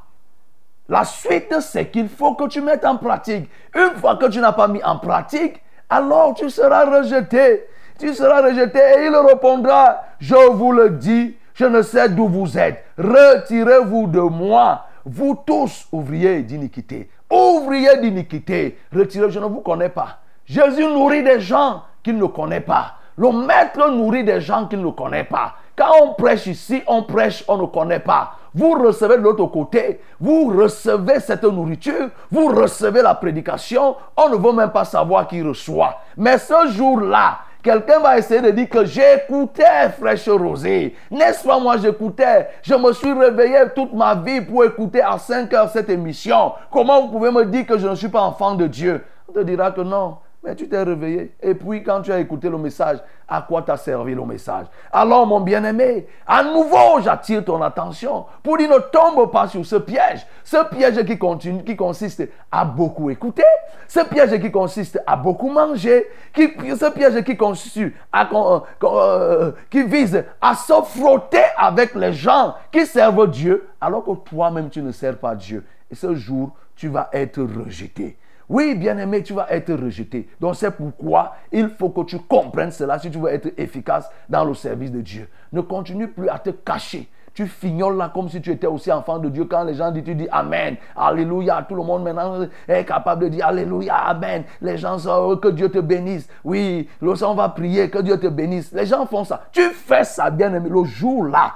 La 0.88 1.04
suite, 1.04 1.54
c'est 1.60 1.86
qu'il 1.86 2.08
faut 2.08 2.34
que 2.34 2.48
tu 2.48 2.60
mettes 2.60 2.84
en 2.84 2.96
pratique. 2.96 3.48
Une 3.72 3.96
fois 4.00 4.16
que 4.16 4.26
tu 4.26 4.40
n'as 4.40 4.50
pas 4.50 4.66
mis 4.66 4.82
en 4.82 4.98
pratique, 4.98 5.62
alors 5.88 6.34
tu 6.34 6.50
seras 6.50 6.86
rejeté. 6.86 7.66
Tu 8.00 8.12
seras 8.12 8.42
rejeté 8.42 8.80
et 8.80 9.06
il 9.06 9.14
répondra, 9.14 10.02
je 10.18 10.34
vous 10.34 10.72
le 10.72 10.90
dis, 10.90 11.36
je 11.54 11.66
ne 11.66 11.82
sais 11.82 12.08
d'où 12.08 12.26
vous 12.26 12.58
êtes. 12.58 12.84
Retirez-vous 12.98 14.08
de 14.08 14.18
moi, 14.18 14.86
vous 15.04 15.40
tous 15.46 15.86
ouvriers 15.92 16.42
d'iniquité. 16.42 17.08
Ouvriers 17.30 17.98
d'iniquité, 17.98 18.76
retirez, 18.92 19.30
je 19.30 19.38
ne 19.38 19.46
vous 19.46 19.60
connais 19.60 19.88
pas. 19.88 20.18
Jésus 20.46 20.86
nourrit 20.86 21.22
des 21.22 21.40
gens 21.40 21.82
qu'il 22.02 22.18
ne 22.18 22.26
connaît 22.26 22.60
pas. 22.60 22.94
Le 23.16 23.30
maître 23.30 23.88
nourrit 23.90 24.24
des 24.24 24.40
gens 24.40 24.66
qu'il 24.66 24.82
ne 24.82 24.90
connaît 24.90 25.24
pas. 25.24 25.54
Quand 25.76 25.90
on 26.02 26.14
prêche 26.14 26.46
ici, 26.46 26.82
on 26.86 27.02
prêche, 27.02 27.44
on 27.48 27.56
ne 27.56 27.66
connaît 27.66 28.00
pas. 28.00 28.32
Vous 28.54 28.72
recevez 28.72 29.16
de 29.16 29.22
l'autre 29.22 29.46
côté, 29.46 30.00
vous 30.20 30.46
recevez 30.56 31.18
cette 31.18 31.42
nourriture, 31.42 32.10
vous 32.30 32.46
recevez 32.48 33.02
la 33.02 33.14
prédication, 33.14 33.96
on 34.16 34.28
ne 34.28 34.36
veut 34.36 34.52
même 34.52 34.70
pas 34.70 34.84
savoir 34.84 35.26
qui 35.26 35.42
reçoit. 35.42 35.96
Mais 36.16 36.38
ce 36.38 36.68
jour-là, 36.68 37.38
quelqu'un 37.62 37.98
va 37.98 38.18
essayer 38.18 38.40
de 38.40 38.50
dire 38.50 38.68
que 38.68 38.84
j'écoutais 38.84 39.88
Fraîche 39.98 40.28
Rosée. 40.28 40.94
N'est-ce 41.10 41.44
pas 41.44 41.58
moi 41.58 41.78
j'écoutais? 41.78 42.48
Je 42.62 42.74
me 42.74 42.92
suis 42.92 43.12
réveillé 43.12 43.58
toute 43.74 43.92
ma 43.92 44.14
vie 44.14 44.40
pour 44.40 44.64
écouter 44.64 45.02
à 45.02 45.18
5 45.18 45.52
heures 45.52 45.70
cette 45.70 45.90
émission. 45.90 46.52
Comment 46.70 47.02
vous 47.02 47.08
pouvez 47.08 47.32
me 47.32 47.44
dire 47.46 47.66
que 47.66 47.78
je 47.78 47.88
ne 47.88 47.96
suis 47.96 48.08
pas 48.08 48.22
enfant 48.22 48.54
de 48.54 48.68
Dieu? 48.68 49.04
On 49.28 49.32
te 49.32 49.40
dira 49.40 49.72
que 49.72 49.80
non. 49.80 50.18
Mais 50.44 50.54
tu 50.54 50.68
t'es 50.68 50.82
réveillé. 50.82 51.34
Et 51.40 51.54
puis, 51.54 51.82
quand 51.82 52.02
tu 52.02 52.12
as 52.12 52.18
écouté 52.20 52.50
le 52.50 52.58
message, 52.58 52.98
à 53.26 53.40
quoi 53.40 53.62
t'a 53.62 53.78
servi 53.78 54.14
le 54.14 54.26
message? 54.26 54.66
Alors, 54.92 55.26
mon 55.26 55.40
bien-aimé, 55.40 56.06
à 56.26 56.44
nouveau, 56.44 57.00
j'attire 57.02 57.42
ton 57.42 57.62
attention 57.62 58.26
pour 58.42 58.58
dire 58.58 58.68
ne 58.68 58.78
tombe 58.78 59.30
pas 59.32 59.48
sur 59.48 59.64
ce 59.64 59.76
piège. 59.76 60.26
Ce 60.44 60.62
piège 60.68 61.02
qui 61.06 61.76
consiste 61.76 62.28
à 62.52 62.66
beaucoup 62.66 63.08
écouter. 63.08 63.42
Ce 63.88 64.00
piège 64.00 64.38
qui 64.38 64.50
consiste 64.50 65.00
à 65.06 65.16
beaucoup 65.16 65.48
manger. 65.48 66.04
Qui, 66.34 66.50
ce 66.76 66.90
piège 66.90 67.24
qui 67.24 67.38
consiste 67.38 67.94
à, 68.12 68.28
euh, 68.30 68.60
euh, 68.82 69.52
qui 69.70 69.82
vise 69.84 70.22
à 70.42 70.54
se 70.54 70.74
frotter 70.82 71.44
avec 71.56 71.94
les 71.94 72.12
gens 72.12 72.54
qui 72.70 72.84
servent 72.84 73.30
Dieu, 73.30 73.66
alors 73.80 74.04
que 74.04 74.14
toi-même, 74.28 74.68
tu 74.68 74.82
ne 74.82 74.92
sers 74.92 75.16
pas 75.16 75.34
Dieu. 75.34 75.64
Et 75.90 75.94
ce 75.94 76.14
jour, 76.14 76.50
tu 76.76 76.88
vas 76.88 77.08
être 77.14 77.40
rejeté. 77.42 78.18
Oui, 78.48 78.74
bien-aimé, 78.74 79.22
tu 79.22 79.32
vas 79.32 79.46
être 79.50 79.72
rejeté. 79.74 80.28
Donc 80.40 80.56
c'est 80.56 80.70
pourquoi 80.70 81.36
il 81.50 81.68
faut 81.68 81.90
que 81.90 82.02
tu 82.02 82.18
comprennes 82.18 82.70
cela 82.70 82.98
si 82.98 83.10
tu 83.10 83.18
veux 83.18 83.32
être 83.32 83.52
efficace 83.56 84.10
dans 84.28 84.44
le 84.44 84.54
service 84.54 84.90
de 84.90 85.00
Dieu. 85.00 85.28
Ne 85.52 85.60
continue 85.60 86.08
plus 86.08 86.28
à 86.28 86.38
te 86.38 86.50
cacher. 86.50 87.08
Tu 87.34 87.48
fignoles 87.48 87.96
là 87.96 88.12
comme 88.14 88.28
si 88.28 88.40
tu 88.40 88.52
étais 88.52 88.68
aussi 88.68 88.92
enfant 88.92 89.18
de 89.18 89.28
Dieu. 89.28 89.46
Quand 89.46 89.64
les 89.64 89.74
gens 89.74 89.90
disent, 89.90 90.04
tu 90.04 90.14
dis 90.14 90.28
Amen, 90.30 90.76
Alléluia. 90.94 91.66
Tout 91.68 91.74
le 91.74 91.82
monde 91.82 92.04
maintenant 92.04 92.46
est 92.68 92.84
capable 92.84 93.24
de 93.24 93.28
dire 93.28 93.46
Alléluia, 93.46 93.96
Amen. 93.96 94.44
Les 94.60 94.78
gens 94.78 94.98
sont, 94.98 95.36
que 95.38 95.48
Dieu 95.48 95.68
te 95.68 95.80
bénisse. 95.80 96.28
Oui, 96.44 96.88
le 97.00 97.34
va 97.34 97.48
prier, 97.48 97.90
que 97.90 97.98
Dieu 97.98 98.20
te 98.20 98.28
bénisse. 98.28 98.70
Les 98.72 98.86
gens 98.86 99.04
font 99.06 99.24
ça. 99.24 99.46
Tu 99.50 99.62
fais 99.70 100.04
ça, 100.04 100.30
bien-aimé. 100.30 100.68
Le 100.70 100.84
jour 100.84 101.24
là, 101.24 101.54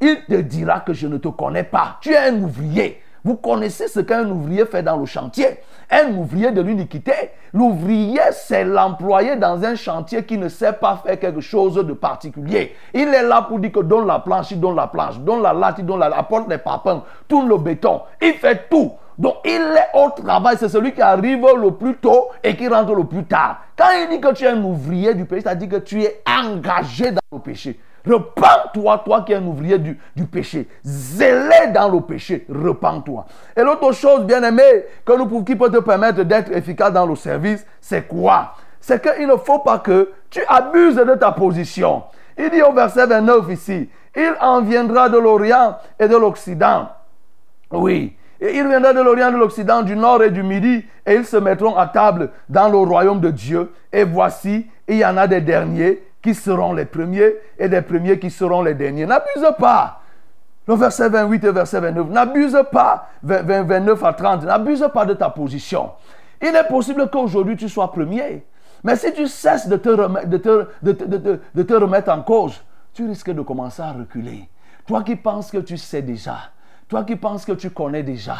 il 0.00 0.24
te 0.28 0.36
dira 0.36 0.80
que 0.80 0.92
je 0.92 1.08
ne 1.08 1.18
te 1.18 1.28
connais 1.28 1.64
pas. 1.64 1.96
Tu 2.00 2.12
es 2.12 2.18
un 2.18 2.40
ouvrier. 2.40 3.02
Vous 3.28 3.36
connaissez 3.36 3.88
ce 3.88 4.00
qu'un 4.00 4.26
ouvrier 4.30 4.64
fait 4.64 4.82
dans 4.82 4.96
le 4.96 5.04
chantier. 5.04 5.58
Un 5.90 6.14
ouvrier 6.14 6.50
de 6.50 6.62
l'iniquité. 6.62 7.12
L'ouvrier, 7.52 8.22
c'est 8.32 8.64
l'employé 8.64 9.36
dans 9.36 9.62
un 9.64 9.74
chantier 9.74 10.24
qui 10.24 10.38
ne 10.38 10.48
sait 10.48 10.72
pas 10.72 11.02
faire 11.04 11.20
quelque 11.20 11.42
chose 11.42 11.74
de 11.74 11.92
particulier. 11.92 12.74
Il 12.94 13.08
est 13.08 13.22
là 13.22 13.42
pour 13.42 13.58
dire 13.58 13.70
que 13.70 13.80
donne 13.80 14.06
la 14.06 14.20
planche, 14.20 14.52
il 14.52 14.60
donne 14.60 14.76
la 14.76 14.86
planche, 14.86 15.18
donne 15.18 15.42
la 15.42 15.52
latte, 15.52 15.76
il 15.78 15.84
donne 15.84 15.98
la, 15.98 16.06
apporte 16.06 16.48
les 16.48 16.56
papins, 16.56 17.04
tourne 17.28 17.50
le 17.50 17.58
béton. 17.58 18.00
Il 18.22 18.32
fait 18.32 18.66
tout. 18.70 18.92
Donc 19.18 19.34
il 19.44 19.60
est 19.60 19.90
au 19.98 20.08
travail, 20.08 20.56
c'est 20.58 20.70
celui 20.70 20.94
qui 20.94 21.02
arrive 21.02 21.44
le 21.54 21.72
plus 21.72 21.96
tôt 21.96 22.28
et 22.42 22.56
qui 22.56 22.66
rentre 22.66 22.94
le 22.94 23.04
plus 23.04 23.24
tard. 23.24 23.60
Quand 23.76 23.90
il 24.02 24.08
dit 24.08 24.22
que 24.22 24.32
tu 24.32 24.44
es 24.44 24.48
un 24.48 24.62
ouvrier 24.62 25.12
du 25.12 25.26
péché, 25.26 25.42
ça 25.42 25.54
dit 25.54 25.68
que 25.68 25.76
tu 25.76 26.02
es 26.02 26.22
engagé 26.26 27.10
dans 27.10 27.20
le 27.30 27.40
péché. 27.40 27.78
Repends-toi, 28.08 29.02
toi 29.04 29.22
qui 29.22 29.32
es 29.32 29.36
un 29.36 29.44
ouvrier 29.44 29.78
du, 29.78 29.98
péché. 30.30 30.68
Zélé 30.84 31.68
dans 31.74 31.88
le 31.88 32.00
péché, 32.00 32.46
repends-toi. 32.48 33.26
Et 33.56 33.62
l'autre 33.62 33.92
chose, 33.92 34.24
bien 34.24 34.42
aimé, 34.42 34.62
que 35.04 35.12
nous, 35.16 35.44
qui 35.44 35.56
peut 35.56 35.70
te 35.70 35.78
permettre 35.78 36.22
d'être 36.22 36.50
efficace 36.52 36.92
dans 36.92 37.06
le 37.06 37.16
service, 37.16 37.66
c'est 37.80 38.08
quoi? 38.08 38.54
C'est 38.80 39.02
qu'il 39.02 39.26
ne 39.26 39.36
faut 39.36 39.58
pas 39.58 39.78
que 39.78 40.10
tu 40.30 40.40
abuses 40.48 40.96
de 40.96 41.14
ta 41.14 41.32
position. 41.32 42.04
Il 42.38 42.50
dit 42.50 42.62
au 42.62 42.72
verset 42.72 43.06
29 43.06 43.50
ici, 43.50 43.90
il 44.16 44.34
en 44.40 44.62
viendra 44.62 45.08
de 45.08 45.18
l'Orient 45.18 45.76
et 45.98 46.08
de 46.08 46.16
l'Occident. 46.16 46.88
Oui. 47.70 48.16
Et 48.40 48.56
il 48.56 48.68
viendra 48.68 48.92
de 48.92 49.00
l'Orient, 49.00 49.32
de 49.32 49.36
l'Occident, 49.36 49.82
du 49.82 49.96
Nord 49.96 50.22
et 50.22 50.30
du 50.30 50.44
Midi, 50.44 50.84
et 51.04 51.14
ils 51.14 51.24
se 51.24 51.36
mettront 51.36 51.76
à 51.76 51.88
table 51.88 52.30
dans 52.48 52.68
le 52.68 52.78
royaume 52.78 53.20
de 53.20 53.30
Dieu. 53.30 53.72
Et 53.92 54.04
voici, 54.04 54.66
il 54.86 54.96
y 54.96 55.04
en 55.04 55.16
a 55.16 55.26
des 55.26 55.40
derniers 55.40 56.02
qui 56.22 56.34
seront 56.34 56.72
les 56.72 56.84
premiers 56.84 57.34
et 57.58 57.68
des 57.68 57.82
premiers 57.82 58.18
qui 58.18 58.30
seront 58.30 58.62
les 58.62 58.74
derniers. 58.74 59.06
N'abuse 59.06 59.46
pas. 59.58 60.00
Le 60.66 60.74
verset 60.74 61.08
28 61.08 61.44
et 61.44 61.52
verset 61.52 61.80
29. 61.80 62.08
N'abuse 62.08 62.58
pas, 62.70 63.08
29 63.22 64.04
à 64.04 64.12
30. 64.12 64.44
N'abuse 64.44 64.86
pas 64.92 65.06
de 65.06 65.14
ta 65.14 65.30
position. 65.30 65.92
Il 66.42 66.54
est 66.54 66.68
possible 66.68 67.08
qu'aujourd'hui 67.10 67.56
tu 67.56 67.68
sois 67.68 67.90
premier. 67.90 68.44
Mais 68.84 68.96
si 68.96 69.12
tu 69.12 69.26
cesses 69.26 69.66
de 69.68 69.76
te, 69.76 69.88
remettre, 69.88 70.28
de, 70.28 70.36
te, 70.36 71.40
de 71.54 71.62
te 71.62 71.74
remettre 71.74 72.10
en 72.12 72.22
cause, 72.22 72.62
tu 72.92 73.06
risques 73.06 73.30
de 73.30 73.42
commencer 73.42 73.82
à 73.82 73.92
reculer. 73.92 74.48
Toi 74.86 75.02
qui 75.02 75.16
penses 75.16 75.50
que 75.50 75.58
tu 75.58 75.76
sais 75.76 76.02
déjà, 76.02 76.36
toi 76.88 77.04
qui 77.04 77.16
penses 77.16 77.44
que 77.44 77.52
tu 77.52 77.70
connais 77.70 78.02
déjà, 78.02 78.36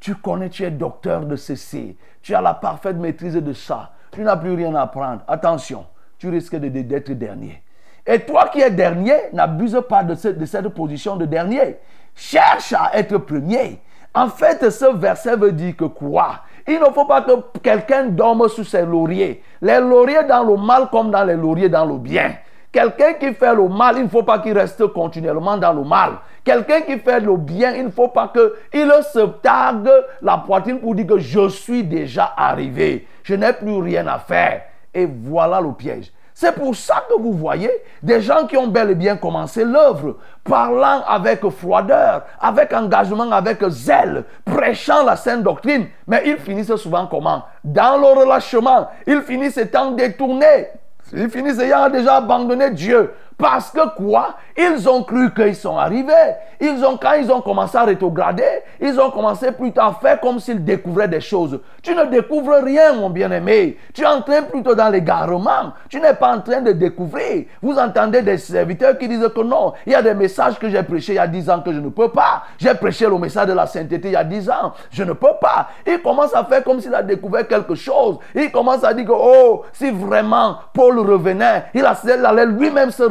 tu 0.00 0.14
connais, 0.14 0.48
tu 0.48 0.64
es 0.64 0.70
docteur 0.70 1.26
de 1.26 1.36
ceci, 1.36 1.96
tu 2.22 2.34
as 2.34 2.40
la 2.40 2.54
parfaite 2.54 2.96
maîtrise 2.96 3.34
de 3.34 3.52
ça, 3.52 3.92
tu 4.10 4.22
n'as 4.22 4.36
plus 4.36 4.54
rien 4.54 4.74
à 4.74 4.82
apprendre. 4.82 5.22
Attention, 5.28 5.86
tu 6.20 6.28
risques 6.28 6.54
d'être 6.54 7.12
dernier. 7.12 7.62
Et 8.06 8.20
toi 8.20 8.48
qui 8.52 8.60
es 8.60 8.70
dernier, 8.70 9.16
n'abuse 9.32 9.80
pas 9.88 10.04
de 10.04 10.14
cette, 10.14 10.38
de 10.38 10.44
cette 10.44 10.68
position 10.68 11.16
de 11.16 11.24
dernier. 11.24 11.78
Cherche 12.14 12.74
à 12.74 12.90
être 12.94 13.16
premier. 13.18 13.80
En 14.12 14.28
fait, 14.28 14.68
ce 14.70 14.94
verset 14.94 15.36
veut 15.36 15.52
dire 15.52 15.76
que 15.76 15.86
quoi? 15.86 16.40
Il 16.68 16.78
ne 16.78 16.92
faut 16.92 17.06
pas 17.06 17.22
que 17.22 17.32
quelqu'un 17.62 18.04
dorme 18.08 18.48
sous 18.48 18.64
ses 18.64 18.84
lauriers. 18.84 19.42
Les 19.62 19.80
lauriers 19.80 20.24
dans 20.28 20.44
le 20.44 20.56
mal 20.56 20.88
comme 20.90 21.10
dans 21.10 21.24
les 21.24 21.36
lauriers 21.36 21.70
dans 21.70 21.86
le 21.86 21.96
bien. 21.96 22.34
Quelqu'un 22.70 23.14
qui 23.14 23.32
fait 23.32 23.54
le 23.54 23.68
mal, 23.68 23.96
il 23.96 24.04
ne 24.04 24.08
faut 24.08 24.22
pas 24.22 24.40
qu'il 24.40 24.56
reste 24.56 24.86
continuellement 24.88 25.56
dans 25.56 25.72
le 25.72 25.84
mal. 25.84 26.18
Quelqu'un 26.44 26.82
qui 26.82 26.98
fait 26.98 27.20
le 27.20 27.36
bien, 27.36 27.72
il 27.74 27.86
ne 27.86 27.90
faut 27.90 28.08
pas 28.08 28.30
qu'il 28.32 28.92
se 29.12 29.26
targue 29.42 29.90
la 30.20 30.36
poitrine 30.38 30.80
pour 30.80 30.94
dire 30.94 31.06
que 31.06 31.18
je 31.18 31.48
suis 31.48 31.82
déjà 31.82 32.34
arrivé. 32.36 33.06
Je 33.22 33.34
n'ai 33.34 33.52
plus 33.54 33.78
rien 33.78 34.06
à 34.06 34.18
faire. 34.18 34.62
Et 34.94 35.06
voilà 35.06 35.60
le 35.60 35.72
piège. 35.72 36.12
C'est 36.32 36.52
pour 36.52 36.74
ça 36.74 37.04
que 37.06 37.20
vous 37.20 37.32
voyez 37.32 37.70
des 38.02 38.22
gens 38.22 38.46
qui 38.46 38.56
ont 38.56 38.68
bel 38.68 38.90
et 38.90 38.94
bien 38.94 39.16
commencé 39.16 39.62
l'œuvre, 39.62 40.16
parlant 40.42 41.02
avec 41.06 41.46
froideur, 41.50 42.22
avec 42.40 42.72
engagement, 42.72 43.30
avec 43.30 43.62
zèle, 43.68 44.24
prêchant 44.44 45.04
la 45.04 45.16
sainte 45.16 45.42
doctrine, 45.42 45.88
mais 46.06 46.22
ils 46.24 46.38
finissent 46.38 46.74
souvent 46.76 47.06
comment? 47.06 47.42
Dans 47.62 47.98
le 47.98 48.20
relâchement, 48.20 48.88
ils 49.06 49.20
finissent 49.20 49.58
étant 49.58 49.90
détournés, 49.90 50.68
ils 51.12 51.28
finissent 51.28 51.58
ayant 51.58 51.90
déjà 51.90 52.16
abandonné 52.16 52.70
Dieu. 52.70 53.12
Parce 53.40 53.70
que 53.70 53.94
quoi? 53.96 54.34
Ils 54.56 54.88
ont 54.88 55.02
cru 55.02 55.32
qu'ils 55.32 55.56
sont 55.56 55.78
arrivés. 55.78 56.12
Ils 56.60 56.84
ont, 56.84 56.98
quand 56.98 57.14
ils 57.14 57.32
ont 57.32 57.40
commencé 57.40 57.78
à 57.78 57.84
rétrograder, 57.84 58.42
ils 58.80 59.00
ont 59.00 59.10
commencé 59.10 59.50
plutôt 59.52 59.80
à 59.80 59.96
faire 60.00 60.20
comme 60.20 60.38
s'ils 60.38 60.62
découvraient 60.62 61.08
des 61.08 61.22
choses. 61.22 61.58
Tu 61.82 61.94
ne 61.94 62.04
découvres 62.04 62.62
rien, 62.62 62.92
mon 62.92 63.08
bien-aimé. 63.08 63.78
Tu 63.94 64.02
es 64.02 64.06
en 64.06 64.20
train 64.20 64.42
plutôt 64.42 64.74
dans 64.74 64.90
l'égarement. 64.90 65.72
Tu 65.88 66.00
n'es 66.00 66.12
pas 66.12 66.36
en 66.36 66.40
train 66.42 66.60
de 66.60 66.72
découvrir. 66.72 67.46
Vous 67.62 67.78
entendez 67.78 68.20
des 68.20 68.36
serviteurs 68.36 68.98
qui 68.98 69.08
disent 69.08 69.30
que 69.34 69.40
non, 69.40 69.72
il 69.86 69.92
y 69.92 69.94
a 69.94 70.02
des 70.02 70.12
messages 70.12 70.58
que 70.58 70.68
j'ai 70.68 70.82
prêchés 70.82 71.12
il 71.12 71.16
y 71.16 71.18
a 71.18 71.26
10 71.26 71.48
ans 71.48 71.60
que 71.60 71.72
je 71.72 71.80
ne 71.80 71.88
peux 71.88 72.10
pas. 72.10 72.42
J'ai 72.58 72.74
prêché 72.74 73.06
le 73.06 73.16
message 73.16 73.46
de 73.46 73.54
la 73.54 73.66
sainteté 73.66 74.08
il 74.08 74.12
y 74.12 74.16
a 74.16 74.24
10 74.24 74.50
ans. 74.50 74.72
Je 74.90 75.02
ne 75.02 75.14
peux 75.14 75.34
pas. 75.40 75.68
Il 75.86 76.02
commence 76.02 76.34
à 76.34 76.44
faire 76.44 76.62
comme 76.62 76.80
s'il 76.80 76.94
a 76.94 77.02
découvert 77.02 77.48
quelque 77.48 77.74
chose. 77.74 78.18
Il 78.34 78.52
commence 78.52 78.84
à 78.84 78.92
dire 78.92 79.06
que, 79.06 79.12
oh, 79.14 79.62
si 79.72 79.90
vraiment 79.90 80.58
Paul 80.74 80.98
revenait, 80.98 81.64
il 81.72 81.86
allait 81.86 82.46
lui-même 82.46 82.90
se 82.90 83.02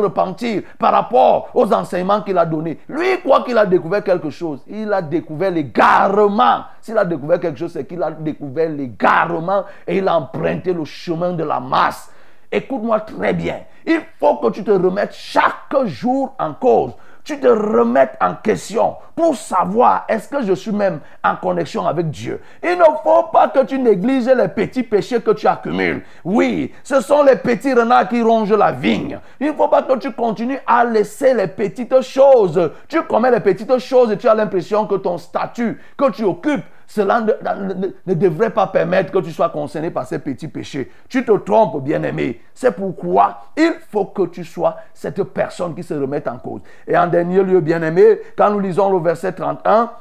par 0.77 0.91
rapport 0.91 1.49
aux 1.53 1.71
enseignements 1.73 2.21
qu'il 2.21 2.37
a 2.37 2.45
donnés. 2.45 2.79
Lui, 2.87 3.19
quoi 3.23 3.43
qu'il 3.43 3.57
a 3.57 3.65
découvert 3.65 4.03
quelque 4.03 4.29
chose, 4.29 4.61
il 4.67 4.91
a 4.91 5.01
découvert 5.01 5.51
l'égarement. 5.51 6.63
S'il 6.81 6.97
a 6.97 7.05
découvert 7.05 7.39
quelque 7.39 7.59
chose, 7.59 7.71
c'est 7.73 7.85
qu'il 7.85 8.01
a 8.01 8.11
découvert 8.11 8.69
l'égarement 8.69 9.63
et 9.87 9.97
il 9.97 10.07
a 10.07 10.15
emprunté 10.15 10.73
le 10.73 10.85
chemin 10.85 11.33
de 11.33 11.43
la 11.43 11.59
masse. 11.59 12.11
Écoute-moi 12.51 13.01
très 13.01 13.33
bien. 13.33 13.61
Il 13.85 14.01
faut 14.19 14.37
que 14.37 14.49
tu 14.49 14.63
te 14.63 14.71
remettes 14.71 15.13
chaque 15.13 15.85
jour 15.85 16.33
en 16.39 16.53
cause 16.53 16.93
tu 17.29 17.39
te 17.39 17.47
remettes 17.47 18.17
en 18.19 18.33
question 18.33 18.95
pour 19.15 19.35
savoir 19.35 20.05
est-ce 20.09 20.27
que 20.27 20.41
je 20.41 20.53
suis 20.53 20.71
même 20.71 20.99
en 21.23 21.35
connexion 21.35 21.85
avec 21.85 22.09
Dieu. 22.09 22.41
Il 22.63 22.75
ne 22.75 22.83
faut 23.03 23.23
pas 23.31 23.49
que 23.49 23.63
tu 23.65 23.77
négliges 23.77 24.25
les 24.25 24.47
petits 24.47 24.81
péchés 24.81 25.21
que 25.21 25.29
tu 25.31 25.45
accumules. 25.45 26.01
Oui, 26.23 26.73
ce 26.83 27.01
sont 27.01 27.21
les 27.21 27.35
petits 27.35 27.71
renards 27.71 28.09
qui 28.09 28.23
rongent 28.23 28.55
la 28.55 28.71
vigne. 28.71 29.19
Il 29.39 29.49
ne 29.49 29.53
faut 29.53 29.67
pas 29.67 29.83
que 29.83 29.95
tu 29.99 30.11
continues 30.11 30.57
à 30.65 30.83
laisser 30.83 31.35
les 31.35 31.45
petites 31.45 32.01
choses. 32.01 32.71
Tu 32.87 32.99
commets 33.03 33.29
les 33.29 33.41
petites 33.41 33.77
choses 33.77 34.11
et 34.11 34.17
tu 34.17 34.27
as 34.27 34.33
l'impression 34.33 34.87
que 34.87 34.95
ton 34.95 35.19
statut 35.19 35.79
que 35.95 36.09
tu 36.09 36.23
occupes 36.23 36.65
cela 36.89 37.21
ne, 37.21 38.13
devrait 38.15 38.49
pas 38.49 38.65
permettre 38.65 39.11
que 39.11 39.19
tu 39.19 39.31
sois 39.31 39.49
concerné 39.49 39.91
par 39.91 40.07
ces 40.07 40.17
petits 40.17 40.47
péchés. 40.47 40.91
Tu 41.07 41.23
te 41.23 41.31
trompes, 41.31 41.83
bien-aimé. 41.83 42.41
C'est 42.51 42.71
pourquoi 42.71 43.41
il 43.55 43.73
faut 43.91 44.05
que 44.05 44.23
tu 44.23 44.43
sois 44.43 44.75
cette 44.91 45.21
personne 45.25 45.75
qui 45.75 45.83
se 45.83 45.93
remette 45.93 46.27
en 46.27 46.39
cause. 46.39 46.61
Et 46.87 46.97
en 46.97 47.05
dernier 47.05 47.43
lieu, 47.43 47.61
bien-aimé, 47.61 48.19
quand 48.35 48.49
nous 48.49 48.59
lisons 48.59 48.91
le 48.91 49.03
verset 49.03 49.33
31, 49.33 49.91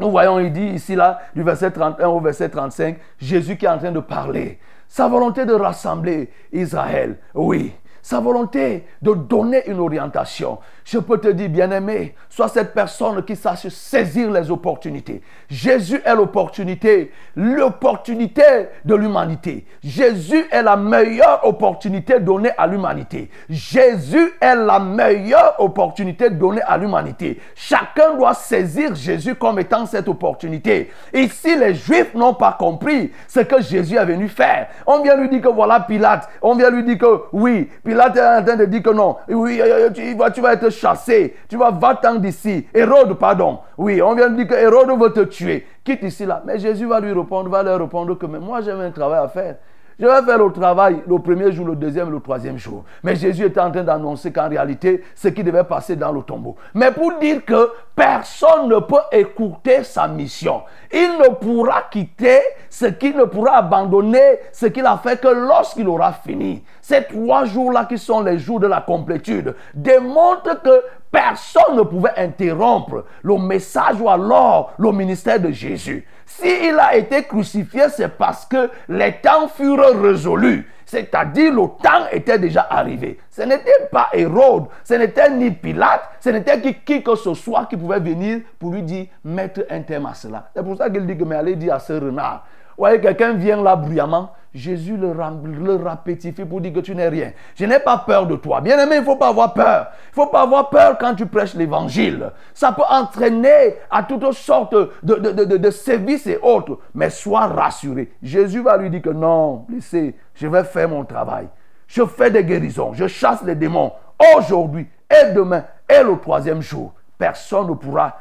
nous 0.00 0.10
voyons, 0.10 0.40
il 0.40 0.54
dit 0.54 0.68
ici, 0.68 0.96
là, 0.96 1.20
du 1.34 1.42
verset 1.42 1.70
31 1.70 2.08
au 2.08 2.20
verset 2.20 2.48
35, 2.48 2.96
Jésus 3.18 3.58
qui 3.58 3.66
est 3.66 3.68
en 3.68 3.76
train 3.76 3.92
de 3.92 4.00
parler. 4.00 4.58
Sa 4.88 5.08
volonté 5.08 5.44
de 5.44 5.52
rassembler 5.52 6.30
Israël. 6.50 7.18
Oui, 7.34 7.74
sa 8.06 8.20
volonté 8.20 8.86
de 9.02 9.14
donner 9.14 9.68
une 9.68 9.80
orientation. 9.80 10.58
Je 10.84 11.00
peux 11.00 11.18
te 11.18 11.26
dire, 11.26 11.48
bien-aimé, 11.48 12.14
sois 12.28 12.46
cette 12.46 12.72
personne 12.72 13.24
qui 13.24 13.34
sache 13.34 13.66
saisir 13.66 14.30
les 14.30 14.48
opportunités. 14.48 15.22
Jésus 15.50 16.00
est 16.04 16.14
l'opportunité, 16.14 17.10
l'opportunité 17.34 18.68
de 18.84 18.94
l'humanité. 18.94 19.66
Jésus 19.82 20.44
est 20.52 20.62
la 20.62 20.76
meilleure 20.76 21.40
opportunité 21.42 22.20
donnée 22.20 22.52
à 22.56 22.68
l'humanité. 22.68 23.28
Jésus 23.50 24.34
est 24.40 24.54
la 24.54 24.78
meilleure 24.78 25.56
opportunité 25.58 26.30
donnée 26.30 26.62
à 26.62 26.78
l'humanité. 26.78 27.40
Chacun 27.56 28.14
doit 28.14 28.34
saisir 28.34 28.94
Jésus 28.94 29.34
comme 29.34 29.58
étant 29.58 29.84
cette 29.84 30.06
opportunité. 30.06 30.92
Si 31.12 31.56
les 31.56 31.74
Juifs 31.74 32.14
n'ont 32.14 32.34
pas 32.34 32.52
compris 32.56 33.10
ce 33.26 33.40
que 33.40 33.60
Jésus 33.60 33.96
est 33.96 34.04
venu 34.04 34.28
faire, 34.28 34.68
on 34.86 35.02
vient 35.02 35.16
lui 35.16 35.28
dire 35.28 35.40
que 35.40 35.48
voilà 35.48 35.80
Pilate, 35.80 36.28
on 36.40 36.54
vient 36.54 36.70
lui 36.70 36.84
dire 36.84 36.98
que 36.98 37.22
oui, 37.32 37.68
Pilate 37.82 37.95
Là, 37.96 38.10
tu 38.10 38.18
es 38.18 38.22
en 38.22 38.44
train 38.44 38.56
de 38.56 38.64
dire 38.66 38.82
que 38.82 38.90
non. 38.90 39.16
Oui, 39.28 39.60
tu 39.94 40.14
vas, 40.14 40.30
tu 40.30 40.40
vas 40.40 40.52
être 40.52 40.70
chassé. 40.70 41.34
Tu 41.48 41.56
vas 41.56 41.70
va-t'en 41.70 42.16
d'ici. 42.16 42.66
Hérode, 42.74 43.14
pardon. 43.14 43.60
Oui, 43.78 44.02
on 44.02 44.14
vient 44.14 44.28
de 44.28 44.36
dire 44.36 44.46
que 44.46 44.54
Hérode 44.54 45.00
veut 45.00 45.12
te 45.12 45.20
tuer. 45.20 45.66
Quitte 45.82 46.02
ici 46.02 46.26
là. 46.26 46.42
Mais 46.44 46.58
Jésus 46.58 46.86
va 46.86 47.00
lui 47.00 47.12
répondre, 47.12 47.48
va 47.48 47.62
leur 47.62 47.80
répondre 47.80 48.16
que 48.18 48.26
mais 48.26 48.38
moi 48.38 48.60
j'ai 48.60 48.72
un 48.72 48.90
travail 48.90 49.24
à 49.24 49.28
faire. 49.28 49.56
Je 49.98 50.04
vais 50.04 50.22
faire 50.26 50.36
le 50.38 50.52
travail 50.52 51.02
le 51.06 51.18
premier 51.18 51.50
jour, 51.52 51.66
le 51.66 51.74
deuxième, 51.74 52.10
le 52.10 52.20
troisième 52.20 52.58
jour. 52.58 52.84
Mais 53.02 53.16
Jésus 53.16 53.46
était 53.46 53.60
en 53.60 53.70
train 53.70 53.82
d'annoncer 53.82 54.30
qu'en 54.30 54.46
réalité, 54.46 55.02
ce 55.14 55.28
qui 55.28 55.42
devait 55.42 55.64
passer 55.64 55.96
dans 55.96 56.12
le 56.12 56.20
tombeau. 56.20 56.54
Mais 56.74 56.92
pour 56.92 57.18
dire 57.18 57.42
que 57.46 57.70
personne 57.94 58.68
ne 58.68 58.78
peut 58.78 59.00
écouter 59.10 59.84
sa 59.84 60.06
mission. 60.06 60.62
Il 60.92 61.18
ne 61.18 61.34
pourra 61.34 61.84
quitter 61.90 62.40
ce 62.68 62.84
qu'il 62.84 63.16
ne 63.16 63.24
pourra 63.24 63.56
abandonner, 63.56 64.38
ce 64.52 64.66
qu'il 64.66 64.84
a 64.84 64.98
fait 64.98 65.18
que 65.18 65.28
lorsqu'il 65.28 65.88
aura 65.88 66.12
fini. 66.12 66.62
Ces 66.82 67.04
trois 67.04 67.46
jours-là 67.46 67.86
qui 67.86 67.96
sont 67.96 68.20
les 68.20 68.38
jours 68.38 68.60
de 68.60 68.66
la 68.66 68.82
complétude 68.82 69.56
démontrent 69.72 70.60
que 70.62 70.82
personne 71.10 71.74
ne 71.74 71.82
pouvait 71.82 72.18
interrompre 72.18 73.06
le 73.22 73.38
message 73.38 73.98
ou 73.98 74.10
alors 74.10 74.74
le 74.76 74.92
ministère 74.92 75.40
de 75.40 75.50
Jésus. 75.50 76.06
S'il 76.40 76.78
a 76.78 76.96
été 76.96 77.22
crucifié, 77.22 77.88
c'est 77.88 78.08
parce 78.08 78.44
que 78.44 78.70
les 78.88 79.12
temps 79.22 79.48
furent 79.48 80.00
résolus. 80.02 80.70
C'est-à-dire 80.84 81.52
le 81.52 81.62
temps 81.82 82.06
était 82.12 82.38
déjà 82.38 82.66
arrivé. 82.70 83.18
Ce 83.30 83.42
n'était 83.42 83.88
pas 83.90 84.08
Hérode, 84.12 84.66
ce 84.84 84.94
n'était 84.94 85.30
ni 85.30 85.50
Pilate, 85.50 86.02
ce 86.20 86.30
n'était 86.30 86.60
qui, 86.60 86.74
qui, 86.74 87.02
que 87.02 87.16
ce 87.16 87.34
soit 87.34 87.66
qui 87.66 87.76
pouvait 87.76 87.98
venir 87.98 88.40
pour 88.58 88.70
lui 88.70 88.82
dire 88.82 89.06
mettre 89.24 89.64
un 89.68 89.80
terme 89.80 90.06
à 90.06 90.14
cela. 90.14 90.50
C'est 90.54 90.62
pour 90.62 90.76
ça 90.76 90.88
qu'il 90.88 91.06
dit 91.06 91.16
que 91.16 91.24
mais 91.24 91.36
allez 91.36 91.56
dire 91.56 91.74
à 91.74 91.80
ce 91.80 91.94
renard. 91.94 92.46
Voyez, 92.78 93.00
quelqu'un 93.00 93.32
vient 93.34 93.62
là 93.62 93.74
bruyamment, 93.76 94.32
Jésus 94.56 94.96
le, 94.96 95.12
le 95.12 96.44
pour 96.44 96.60
dire 96.60 96.72
que 96.72 96.80
tu 96.80 96.94
n'es 96.94 97.08
rien. 97.08 97.32
Je 97.54 97.64
n'ai 97.66 97.78
pas 97.78 97.98
peur 97.98 98.26
de 98.26 98.36
toi. 98.36 98.60
Bien 98.60 98.78
aimé, 98.78 98.96
il 98.96 99.00
ne 99.00 99.04
faut 99.04 99.16
pas 99.16 99.28
avoir 99.28 99.52
peur. 99.52 99.88
Il 100.06 100.18
ne 100.18 100.24
faut 100.24 100.30
pas 100.30 100.42
avoir 100.42 100.70
peur 100.70 100.96
quand 100.98 101.14
tu 101.14 101.26
prêches 101.26 101.54
l'évangile. 101.54 102.30
Ça 102.54 102.72
peut 102.72 102.82
entraîner 102.88 103.76
à 103.90 104.02
toutes 104.02 104.32
sortes 104.32 104.74
de, 105.02 105.14
de, 105.14 106.30
et 106.30 106.38
autres. 106.42 106.78
Mais 106.94 107.10
sois 107.10 107.46
rassuré. 107.46 108.12
Jésus 108.22 108.62
va 108.62 108.78
lui 108.78 108.88
dire 108.88 109.02
que 109.02 109.10
non, 109.10 109.66
laissez, 109.68 110.16
je 110.34 110.46
vais 110.46 110.64
faire 110.64 110.88
mon 110.88 111.04
travail. 111.04 111.48
Je 111.86 112.04
fais 112.04 112.30
des 112.30 112.44
guérisons. 112.44 112.94
Je 112.94 113.06
chasse 113.06 113.42
les 113.42 113.54
démons 113.54 113.92
aujourd'hui 114.36 114.88
et 115.10 115.32
demain, 115.32 115.64
et 115.88 116.02
le 116.02 116.18
troisième 116.18 116.62
jour. 116.62 116.92
Personne 117.18 117.68
ne 117.68 117.74
pourra 117.74 118.18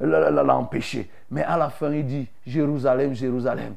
l'empêcher. 0.00 1.10
Mais 1.30 1.42
à 1.42 1.56
la 1.56 1.70
fin, 1.70 1.90
il 1.92 2.06
dit, 2.06 2.28
Jérusalem, 2.46 3.14
Jérusalem. 3.14 3.74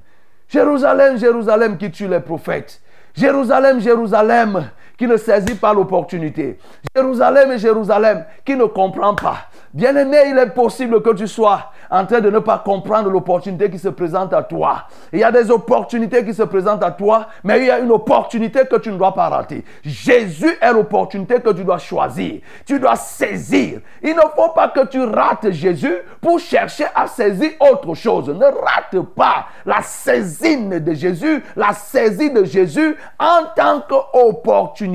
Jérusalem, 0.49 1.17
Jérusalem 1.17 1.77
qui 1.77 1.91
tue 1.91 2.07
les 2.07 2.19
prophètes. 2.19 2.81
Jérusalem, 3.15 3.79
Jérusalem 3.79 4.69
qui 4.99 5.07
ne 5.07 5.15
saisit 5.15 5.55
pas 5.55 5.73
l'opportunité. 5.73 6.59
Jérusalem, 6.93 7.57
Jérusalem 7.57 8.25
qui 8.45 8.55
ne 8.57 8.65
comprend 8.65 9.15
pas. 9.15 9.37
Bien-aimé, 9.73 10.17
il 10.27 10.37
est 10.37 10.49
possible 10.49 11.01
que 11.01 11.13
tu 11.13 11.25
sois 11.25 11.71
en 11.89 12.05
train 12.05 12.19
de 12.19 12.29
ne 12.29 12.39
pas 12.39 12.57
comprendre 12.57 13.09
l'opportunité 13.09 13.69
qui 13.69 13.79
se 13.79 13.87
présente 13.87 14.33
à 14.33 14.43
toi. 14.43 14.87
Il 15.13 15.19
y 15.19 15.23
a 15.23 15.31
des 15.31 15.49
opportunités 15.49 16.25
qui 16.25 16.33
se 16.33 16.43
présentent 16.43 16.83
à 16.83 16.91
toi, 16.91 17.27
mais 17.43 17.59
il 17.59 17.65
y 17.67 17.71
a 17.71 17.79
une 17.79 17.91
opportunité 17.91 18.65
que 18.69 18.75
tu 18.75 18.91
ne 18.91 18.97
dois 18.97 19.13
pas 19.13 19.29
rater. 19.29 19.63
Jésus 19.85 20.57
est 20.59 20.73
l'opportunité 20.73 21.39
que 21.39 21.51
tu 21.51 21.63
dois 21.63 21.77
choisir. 21.77 22.41
Tu 22.65 22.77
dois 22.77 22.97
saisir. 22.97 23.79
Il 24.03 24.15
ne 24.15 24.21
faut 24.35 24.49
pas 24.49 24.67
que 24.67 24.85
tu 24.87 25.01
rates 25.01 25.49
Jésus 25.51 25.95
pour 26.19 26.39
chercher 26.39 26.85
à 26.93 27.07
saisir 27.07 27.51
autre 27.71 27.93
chose. 27.93 28.27
Ne 28.27 28.45
rate 28.45 28.99
pas 29.15 29.45
la 29.65 29.81
saisine 29.81 30.79
de 30.79 30.93
Jésus, 30.93 31.41
la 31.55 31.71
saisie 31.71 32.31
de 32.31 32.43
Jésus 32.43 32.97
en 33.17 33.45
tant 33.55 33.81
qu'opportunité. 33.87 34.88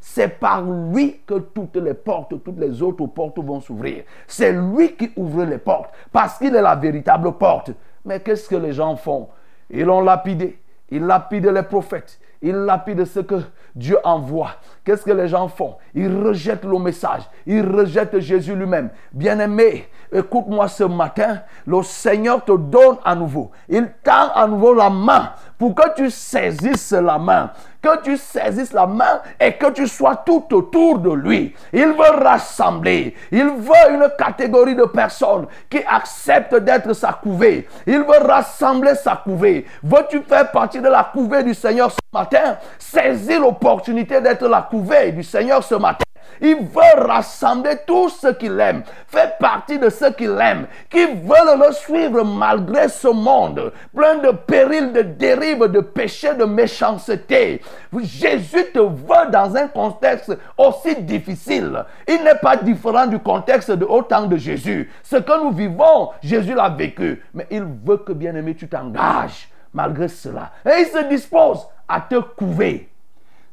C'est 0.00 0.40
par 0.40 0.62
lui 0.62 1.20
que 1.26 1.38
toutes 1.38 1.76
les 1.76 1.94
portes, 1.94 2.42
toutes 2.42 2.58
les 2.58 2.82
autres 2.82 3.06
portes 3.06 3.38
vont 3.38 3.60
s'ouvrir. 3.60 4.04
C'est 4.26 4.52
lui 4.52 4.94
qui 4.94 5.10
ouvre 5.16 5.44
les 5.44 5.58
portes 5.58 5.90
parce 6.10 6.38
qu'il 6.38 6.54
est 6.54 6.62
la 6.62 6.74
véritable 6.74 7.32
porte. 7.32 7.70
Mais 8.04 8.20
qu'est-ce 8.20 8.48
que 8.48 8.56
les 8.56 8.72
gens 8.72 8.96
font? 8.96 9.28
Ils 9.70 9.84
l'ont 9.84 10.00
lapidé. 10.00 10.58
Ils 10.90 11.04
lapident 11.06 11.52
les 11.52 11.62
prophètes. 11.62 12.18
Ils 12.42 12.54
lapident 12.54 13.04
ce 13.06 13.20
que 13.20 13.36
Dieu 13.74 13.96
envoie. 14.04 14.50
Qu'est-ce 14.84 15.04
que 15.04 15.12
les 15.12 15.28
gens 15.28 15.46
font? 15.46 15.76
Ils 15.94 16.14
rejettent 16.22 16.64
le 16.64 16.78
message. 16.78 17.22
Ils 17.46 17.64
rejettent 17.64 18.18
Jésus 18.18 18.54
lui-même. 18.56 18.90
Bien-aimé, 19.12 19.88
écoute-moi 20.12 20.66
ce 20.66 20.84
matin. 20.84 21.42
Le 21.66 21.82
Seigneur 21.82 22.44
te 22.44 22.52
donne 22.52 22.96
à 23.04 23.14
nouveau. 23.14 23.52
Il 23.68 23.88
tend 24.02 24.32
à 24.34 24.46
nouveau 24.48 24.74
la 24.74 24.90
main 24.90 25.30
pour 25.62 25.76
que 25.76 25.94
tu 25.94 26.10
saisisses 26.10 26.90
la 26.90 27.18
main 27.18 27.52
que 27.80 28.02
tu 28.02 28.16
saisisses 28.16 28.72
la 28.72 28.86
main 28.86 29.20
et 29.40 29.54
que 29.54 29.70
tu 29.70 29.86
sois 29.88 30.16
tout 30.24 30.44
autour 30.52 31.00
de 31.00 31.10
lui. 31.10 31.54
Il 31.72 31.86
veut 31.86 32.22
rassembler. 32.22 33.14
Il 33.32 33.44
veut 33.44 33.90
une 33.90 34.08
catégorie 34.16 34.76
de 34.76 34.84
personnes 34.84 35.46
qui 35.68 35.78
acceptent 35.84 36.54
d'être 36.54 36.92
sa 36.92 37.12
couvée. 37.12 37.68
Il 37.86 37.98
veut 37.98 38.24
rassembler 38.24 38.94
sa 38.94 39.16
couvée. 39.16 39.66
Veux-tu 39.82 40.22
faire 40.22 40.48
partie 40.52 40.80
de 40.80 40.88
la 40.88 41.10
couvée 41.12 41.42
du 41.42 41.54
Seigneur 41.54 41.90
ce 41.90 41.98
matin? 42.12 42.56
Saisis 42.78 43.38
l'opportunité 43.38 44.20
d'être 44.20 44.46
la 44.46 44.62
couvée 44.62 45.10
du 45.10 45.24
Seigneur 45.24 45.64
ce 45.64 45.74
matin. 45.74 46.04
Il 46.40 46.56
veut 46.56 47.02
rassembler 47.06 47.76
tous 47.86 48.08
ceux 48.08 48.32
qu'il 48.34 48.58
aime, 48.60 48.82
fait 49.06 49.34
partie 49.38 49.78
de 49.78 49.90
ceux 49.90 50.12
qu'il 50.12 50.36
aime, 50.40 50.66
qui 50.90 51.04
veulent 51.04 51.58
le 51.66 51.72
suivre 51.72 52.24
malgré 52.24 52.88
ce 52.88 53.08
monde, 53.08 53.72
plein 53.94 54.16
de 54.16 54.30
périls, 54.30 54.92
de 54.92 55.02
dérives, 55.02 55.66
de 55.66 55.80
péchés, 55.80 56.34
de 56.34 56.44
méchanceté. 56.44 57.60
Jésus 58.00 58.66
te 58.72 58.78
veut 58.78 59.30
dans 59.30 59.56
un 59.56 59.68
contexte 59.68 60.36
aussi 60.56 60.96
difficile. 61.02 61.84
Il 62.08 62.22
n'est 62.24 62.38
pas 62.40 62.56
différent 62.56 63.06
du 63.06 63.18
contexte 63.18 63.70
de 63.70 63.84
au 63.84 64.02
de 64.02 64.36
Jésus. 64.36 64.90
Ce 65.02 65.16
que 65.16 65.42
nous 65.42 65.52
vivons, 65.52 66.10
Jésus 66.22 66.54
l'a 66.54 66.68
vécu. 66.68 67.22
Mais 67.34 67.46
il 67.50 67.64
veut 67.84 67.98
que, 67.98 68.12
bien 68.12 68.34
aimé, 68.34 68.54
tu 68.54 68.68
t'engages 68.68 69.48
malgré 69.72 70.08
cela. 70.08 70.52
Et 70.66 70.80
il 70.80 70.86
se 70.86 71.08
dispose 71.08 71.66
à 71.88 72.00
te 72.00 72.16
couver. 72.16 72.88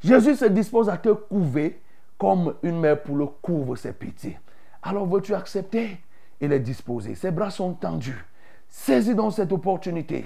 Jésus 0.04 0.36
se 0.36 0.46
dispose 0.46 0.90
à 0.90 0.98
te 0.98 1.10
couver 1.10 1.82
comme 2.20 2.54
une 2.62 2.80
mère 2.80 3.02
pour 3.02 3.16
le 3.16 3.26
couvre 3.26 3.76
ses 3.76 3.94
petits. 3.94 4.38
Alors 4.84 5.08
veux-tu 5.08 5.34
accepter? 5.34 5.98
Il 6.42 6.52
est 6.52 6.60
disposé. 6.60 7.16
Ses 7.16 7.32
bras 7.32 7.50
sont 7.50 7.74
tendus. 7.74 8.26
Saisis 8.68 9.16
donc 9.16 9.34
cette 9.34 9.52
opportunité. 9.52 10.26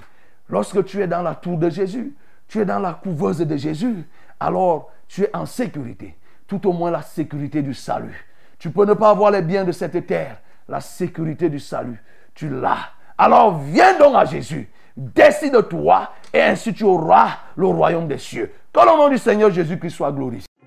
Lorsque 0.49 0.84
tu 0.84 1.01
es 1.01 1.08
dans 1.08 1.21
la 1.21 1.36
tour 1.36 1.58
de 1.58 1.69
Jésus, 1.69 2.15
tu 2.47 2.60
es 2.60 2.65
dans 2.65 2.79
la 2.79 2.93
couveuse 2.93 3.39
de 3.39 3.56
Jésus, 3.56 4.06
alors 4.39 4.91
tu 5.08 5.23
es 5.23 5.36
en 5.36 5.45
sécurité. 5.45 6.17
Tout 6.47 6.67
au 6.67 6.73
moins 6.73 6.91
la 6.91 7.01
sécurité 7.01 7.62
du 7.62 7.73
salut. 7.73 8.27
Tu 8.60 8.69
peux 8.69 8.86
ne 8.86 8.93
pas 8.93 9.12
avoir 9.12 9.32
les 9.32 9.41
biens 9.41 9.63
de 9.63 9.71
cette 9.71 10.06
terre. 10.06 10.41
La 10.67 10.82
sécurité 10.82 11.49
du 11.49 11.60
salut, 11.60 12.01
tu 12.34 12.49
l'as. 12.49 12.89
Alors 13.17 13.60
viens 13.60 13.97
donc 13.97 14.15
à 14.15 14.25
Jésus. 14.25 14.69
Décide-toi 14.95 16.10
et 16.34 16.41
ainsi 16.41 16.73
tu 16.73 16.84
auras 16.84 17.39
le 17.56 17.67
royaume 17.67 18.08
des 18.08 18.17
cieux. 18.17 18.51
Que 18.71 18.79
le 18.79 18.97
nom 18.97 19.10
du 19.10 19.17
Seigneur 19.17 19.51
Jésus-Christ 19.51 19.91
soit 19.91 20.12
glorifié. 20.12 20.47